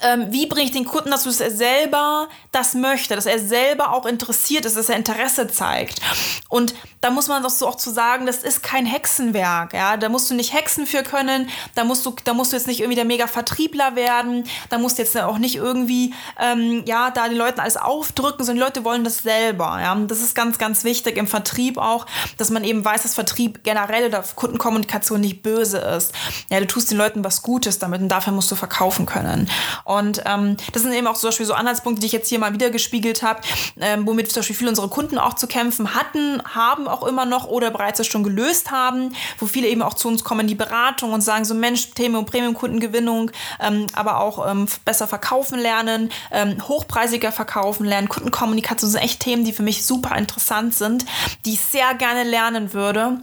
Ähm, 0.00 0.26
wie 0.30 0.46
bringe 0.46 0.64
ich 0.64 0.72
den 0.72 0.84
Kunden 0.84 1.10
dazu, 1.10 1.28
dass 1.28 1.40
er 1.40 1.50
selber 1.50 2.28
das 2.52 2.74
möchte, 2.74 3.14
dass 3.14 3.26
er 3.26 3.38
selber 3.38 3.92
auch 3.92 4.06
interessiert 4.06 4.64
ist, 4.64 4.76
dass 4.76 4.88
er 4.88 4.96
Interesse 4.96 5.48
zeigt. 5.48 6.00
Und 6.48 6.74
da 7.00 7.10
muss 7.10 7.28
man 7.28 7.42
doch 7.42 7.50
so 7.50 7.66
auch 7.66 7.76
zu 7.76 7.90
sagen, 7.90 8.26
das 8.26 8.38
ist 8.38 8.62
kein 8.62 8.86
Hexenwerk, 8.86 9.74
ja, 9.74 9.96
da 9.96 10.08
musst 10.08 10.30
du 10.30 10.34
nicht 10.34 10.52
hexen 10.52 10.86
für 10.86 11.02
können, 11.02 11.48
da 11.74 11.84
musst 11.84 12.06
du, 12.06 12.14
da 12.24 12.34
musst 12.34 12.52
du 12.52 12.56
jetzt 12.56 12.66
nicht 12.66 12.80
irgendwie 12.80 12.96
der 12.96 13.04
mega 13.04 13.26
Vertriebler 13.26 13.96
werden, 13.96 14.44
da 14.70 14.78
musst 14.78 14.98
du 14.98 15.02
jetzt 15.02 15.16
auch 15.16 15.38
nicht 15.38 15.56
irgendwie, 15.56 16.14
ähm, 16.40 16.84
ja, 16.86 17.10
da 17.10 17.28
den 17.28 17.36
Leuten 17.36 17.60
alles 17.60 17.76
aufdrücken, 17.76 18.44
sondern 18.44 18.56
die 18.56 18.64
Leute 18.64 18.84
wollen 18.84 19.04
das 19.04 19.18
selber, 19.18 19.78
ja, 19.80 19.94
das 19.94 20.20
ist 20.20 20.34
ganz, 20.34 20.58
ganz 20.58 20.84
wichtig 20.84 21.16
im 21.16 21.26
Vertrieb 21.26 21.78
auch, 21.78 22.06
dass 22.36 22.50
man 22.50 22.64
eben 22.64 22.84
weiß, 22.84 23.02
dass 23.02 23.14
Vertrieb 23.14 23.64
generell 23.64 24.06
oder 24.06 24.24
Kundenkommunikation 24.34 25.20
nicht 25.20 25.42
böse 25.42 25.78
ist, 25.78 26.12
ja, 26.50 26.60
du 26.60 26.66
tust 26.66 26.90
den 26.90 26.98
Leuten 26.98 27.24
was 27.24 27.42
Gutes 27.42 27.78
damit 27.78 28.00
und 28.00 28.08
dafür 28.08 28.32
musst 28.32 28.50
du 28.50 28.56
verkaufen 28.56 29.06
können 29.06 29.48
und 29.88 30.22
ähm, 30.26 30.58
das 30.74 30.82
sind 30.82 30.92
eben 30.92 31.06
auch 31.06 31.16
zum 31.16 31.28
Beispiel 31.28 31.46
so 31.46 31.54
Anhaltspunkte, 31.54 32.00
die 32.00 32.06
ich 32.06 32.12
jetzt 32.12 32.28
hier 32.28 32.38
mal 32.38 32.52
wieder 32.52 32.68
gespiegelt 32.68 33.22
habe, 33.22 33.40
ähm, 33.80 34.06
womit 34.06 34.30
zum 34.30 34.40
Beispiel 34.40 34.54
viele 34.54 34.68
unsere 34.68 34.88
Kunden 34.88 35.16
auch 35.16 35.32
zu 35.32 35.46
kämpfen 35.46 35.94
hatten, 35.94 36.42
haben 36.44 36.86
auch 36.86 37.06
immer 37.06 37.24
noch 37.24 37.46
oder 37.46 37.70
bereits 37.70 38.06
schon 38.06 38.22
gelöst 38.22 38.70
haben, 38.70 39.14
wo 39.38 39.46
viele 39.46 39.66
eben 39.66 39.80
auch 39.80 39.94
zu 39.94 40.08
uns 40.08 40.24
kommen 40.24 40.46
die 40.46 40.54
Beratung 40.54 41.14
und 41.14 41.22
sagen 41.22 41.46
so 41.46 41.54
Mensch, 41.54 41.90
Themen 41.92 42.16
und 42.16 42.26
Premium-Kundengewinnung, 42.26 43.30
ähm, 43.60 43.86
aber 43.94 44.20
auch 44.20 44.46
ähm, 44.46 44.68
besser 44.84 45.08
verkaufen 45.08 45.58
lernen, 45.58 46.10
ähm, 46.32 46.68
hochpreisiger 46.68 47.32
verkaufen 47.32 47.86
lernen, 47.86 48.10
Kundenkommunikation 48.10 48.90
sind 48.90 49.00
echt 49.00 49.20
Themen, 49.20 49.46
die 49.46 49.54
für 49.54 49.62
mich 49.62 49.86
super 49.86 50.16
interessant 50.18 50.74
sind, 50.74 51.06
die 51.46 51.54
ich 51.54 51.60
sehr 51.60 51.94
gerne 51.94 52.24
lernen 52.24 52.74
würde 52.74 53.20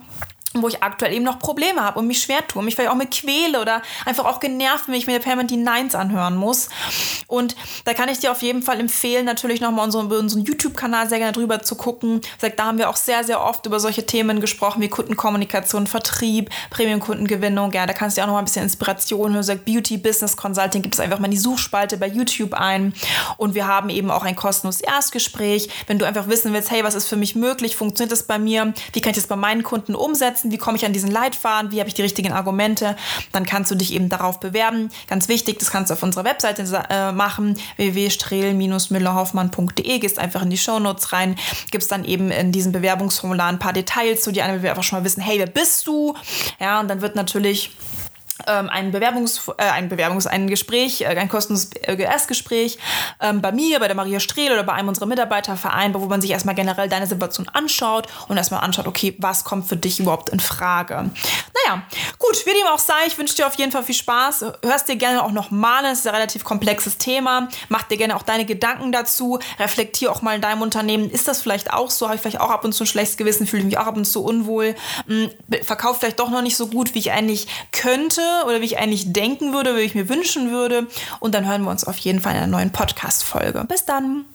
wo 0.62 0.68
ich 0.68 0.84
aktuell 0.84 1.14
eben 1.14 1.26
noch 1.26 1.40
Probleme 1.40 1.82
habe 1.82 2.00
und 2.00 2.08
mich 2.08 2.22
schwer 2.22 2.46
tue, 2.48 2.64
mich 2.64 2.76
vielleicht 2.76 2.92
auch 2.92 2.96
mit 2.96 3.12
quäle 3.12 3.62
oder 3.62 3.82
einfach 4.06 4.26
auch 4.26 4.40
genervt, 4.40 4.88
wenn 4.88 4.96
ich 4.96 5.08
mir 5.08 5.20
permanent 5.20 5.52
die 5.52 5.58
Nines 5.58 5.96
anhören 5.96 6.36
muss. 6.36 6.70
Und 7.28 7.56
da 7.86 7.94
kann 7.94 8.10
ich 8.10 8.20
dir 8.20 8.32
auf 8.32 8.42
jeden 8.42 8.62
Fall 8.62 8.80
empfehlen, 8.80 9.26
natürlich 9.26 9.62
nochmal 9.62 9.86
unseren, 9.86 10.12
unseren 10.12 10.44
YouTube-Kanal 10.44 11.10
sehr 11.10 11.20
gerne 11.20 11.34
drüber 11.34 11.62
zu 11.62 11.76
gucken. 11.76 12.22
Da 12.40 12.66
haben 12.66 12.78
wir 12.78 12.90
auch 12.90 12.96
sehr, 12.96 13.24
sehr 13.24 13.42
oft 13.42 13.66
über 13.66 13.80
solche 13.80 14.06
Themen 14.06 14.40
gesprochen, 14.40 14.82
wie 14.82 14.90
Kundenkommunikation, 14.90 15.88
Vertrieb, 15.88 16.50
Premium-Kundengewinnung. 16.70 17.72
Ja, 17.72 17.86
da 17.86 17.94
kannst 17.94 18.18
du 18.18 18.22
auch 18.22 18.28
noch 18.28 18.34
mal 18.34 18.40
ein 18.40 18.46
bisschen 18.46 18.64
Inspiration 18.64 19.34
hören. 19.34 19.44
Sagt 19.44 19.66
Beauty 19.66 19.98
Business 19.98 20.38
Consulting, 20.38 20.82
gibt 20.82 20.96
es 20.96 21.00
einfach 21.00 21.20
mal 21.20 21.26
in 21.26 21.32
die 21.32 21.38
Suchspalte 21.38 21.98
bei 21.98 22.08
YouTube 22.08 22.54
ein. 22.54 22.94
Und 23.38 23.56
wir 23.56 23.68
haben 23.68 23.90
eben 23.90 24.12
auch 24.12 24.24
ein 24.24 24.36
kostenloses 24.36 24.82
Erstgespräch. 24.82 25.70
Wenn 25.88 26.00
du 26.00 26.06
einfach 26.06 26.28
wissen 26.28 26.54
willst, 26.54 26.72
hey, 26.72 26.84
was 26.84 26.96
ist 26.96 27.08
für 27.08 27.16
mich 27.16 27.36
möglich? 27.36 27.76
Funktioniert 27.76 28.12
das 28.12 28.24
bei 28.24 28.40
mir? 28.40 28.74
Wie 28.94 29.02
kann 29.02 29.12
ich 29.12 29.18
das 29.18 29.28
bei 29.28 29.36
meinen 29.36 29.64
Kunden 29.64 29.96
umsetzen? 29.96 30.45
Umsetzen? 30.46 30.52
Wie 30.52 30.58
komme 30.58 30.78
ich 30.78 30.86
an 30.86 30.94
diesen 30.94 31.12
Leitfaden? 31.12 31.72
Wie 31.72 31.80
habe 31.80 31.88
ich 31.88 31.94
die 31.94 32.02
richtigen 32.02 32.32
Argumente? 32.32 32.96
Dann 33.32 33.46
kannst 33.46 33.72
du 33.72 33.76
dich 33.76 33.94
eben 33.94 34.10
darauf 34.10 34.40
bewerben. 34.40 34.90
Ganz 35.08 35.28
wichtig, 35.28 35.60
das 35.60 35.72
kannst 35.72 35.90
du 35.90 35.94
auf 35.94 36.04
unserer 36.04 36.24
Webseite 36.24 36.64
äh, 36.90 37.12
machen, 37.12 37.58
www.strehl-müllerhoffmann.de. 37.78 40.00
Gehst 40.00 40.20
einfach 40.20 40.44
in 40.44 40.50
die 40.50 40.58
Shownotes 40.58 41.14
rein, 41.14 41.36
gibst 41.72 41.92
dann 41.92 42.06
eben 42.06 42.32
in 42.32 42.52
diesem 42.52 42.72
Bewerbungsformular 42.72 43.48
ein 43.48 43.60
paar 43.60 43.74
Details 43.74 44.22
zu 44.22 44.32
dir 44.32 44.46
an, 44.46 44.62
wir 44.62 44.70
einfach 44.70 44.84
schon 44.84 45.00
mal 45.00 45.06
wissen, 45.06 45.22
hey, 45.22 45.40
wer 45.40 45.48
bist 45.48 45.88
du? 45.88 46.16
Ja, 46.60 46.80
und 46.80 46.88
dann 46.88 47.02
wird 47.02 47.16
natürlich 47.16 47.72
ein 48.46 48.92
Bewerbungs, 48.92 49.48
äh, 49.58 49.64
ein 49.64 49.88
Bewerbungs, 49.88 50.28
ein 50.28 50.48
Gespräch, 50.48 51.02
äh, 51.02 51.06
ein 51.06 51.30
kostenloses 51.30 51.72
Erstgespräch 51.72 52.78
ähm, 53.22 53.42
bei 53.42 53.54
mir, 53.54 53.80
bei 53.80 53.88
der 53.88 53.96
Maria 53.96 54.20
Strehl 54.20 54.52
oder 54.52 54.64
bei 54.64 54.74
einem 54.74 54.90
unserer 54.90 55.06
Mitarbeiter 55.06 55.56
vereinbart, 55.56 56.04
wo 56.04 56.08
man 56.08 56.20
sich 56.20 56.32
erstmal 56.32 56.54
generell 56.54 56.90
deine 56.90 57.08
Situation 57.08 57.48
anschaut 57.54 58.08
und 58.28 58.36
erstmal 58.36 58.60
anschaut, 58.60 58.88
okay, 58.88 59.16
was 59.20 59.46
kommt 59.46 59.70
für 59.70 59.78
dich 59.78 60.02
überhaupt 60.02 60.30
in 60.30 60.42
Frage. 60.42 60.96
Naja, 60.96 61.84
gut, 62.20 62.46
wie 62.46 62.52
dem 62.52 62.68
auch 62.68 62.80
sei, 62.80 62.94
ich 63.08 63.18
wünsche 63.18 63.36
dir 63.36 63.48
auf 63.48 63.56
jeden 63.56 63.72
Fall 63.72 63.84
viel 63.84 63.96
Spaß. 63.96 64.46
Hörst 64.64 64.90
dir 64.90 64.98
gerne 64.98 65.24
auch 65.24 65.32
noch 65.32 65.50
mal, 65.50 65.84
das 65.84 66.00
ist 66.00 66.08
ein 66.08 66.14
relativ 66.14 66.44
komplexes 66.44 66.98
Thema. 66.98 67.48
Mach 67.70 67.84
dir 67.84 67.96
gerne 67.96 68.18
auch 68.18 68.24
deine 68.24 68.46
Gedanken 68.46 68.92
dazu. 68.92 69.40
Reflektier 69.60 70.12
auch 70.12 70.22
mal 70.22 70.36
in 70.36 70.42
deinem 70.42 70.62
Unternehmen. 70.62 71.10
Ist 71.10 71.30
das 71.30 71.42
vielleicht 71.42 71.72
auch 71.72 71.90
so? 71.90 72.08
Habe 72.08 72.16
ich 72.16 72.22
vielleicht 72.22 72.42
auch 72.42 72.52
ab 72.52 72.66
und 72.66 72.74
zu 72.74 72.84
ein 72.84 72.88
schlechtes 72.88 73.16
Gewissen? 73.16 73.48
Fühle 73.48 73.62
ich 73.62 73.66
mich 73.66 73.78
auch 73.78 73.88
ab 73.88 73.96
und 73.96 74.04
zu 74.04 74.26
unwohl? 74.26 74.76
Hm, 75.08 75.32
Verkaufe 75.64 76.02
vielleicht 76.02 76.20
doch 76.20 76.30
noch 76.30 76.42
nicht 76.42 76.58
so 76.58 76.68
gut, 76.68 76.94
wie 76.94 77.00
ich 77.00 77.14
eigentlich 77.14 77.48
könnte 77.72 78.25
oder 78.46 78.62
wie 78.62 78.66
ich 78.66 78.78
eigentlich 78.78 79.14
denken 79.14 79.54
würde, 79.54 79.76
wie 79.76 79.82
ich 79.82 79.96
mir 79.96 80.10
wünschen 80.10 80.52
würde. 80.52 80.88
Und 81.20 81.36
dann 81.36 81.48
hören 81.48 81.64
wir 81.64 81.72
uns 81.72 81.84
auf 81.84 81.98
jeden 81.98 82.20
Fall 82.20 82.34
in 82.34 82.40
einer 82.40 82.48
neuen 82.48 82.72
Podcast-Folge. 82.72 83.66
Bis 83.68 83.86
dann! 83.86 84.26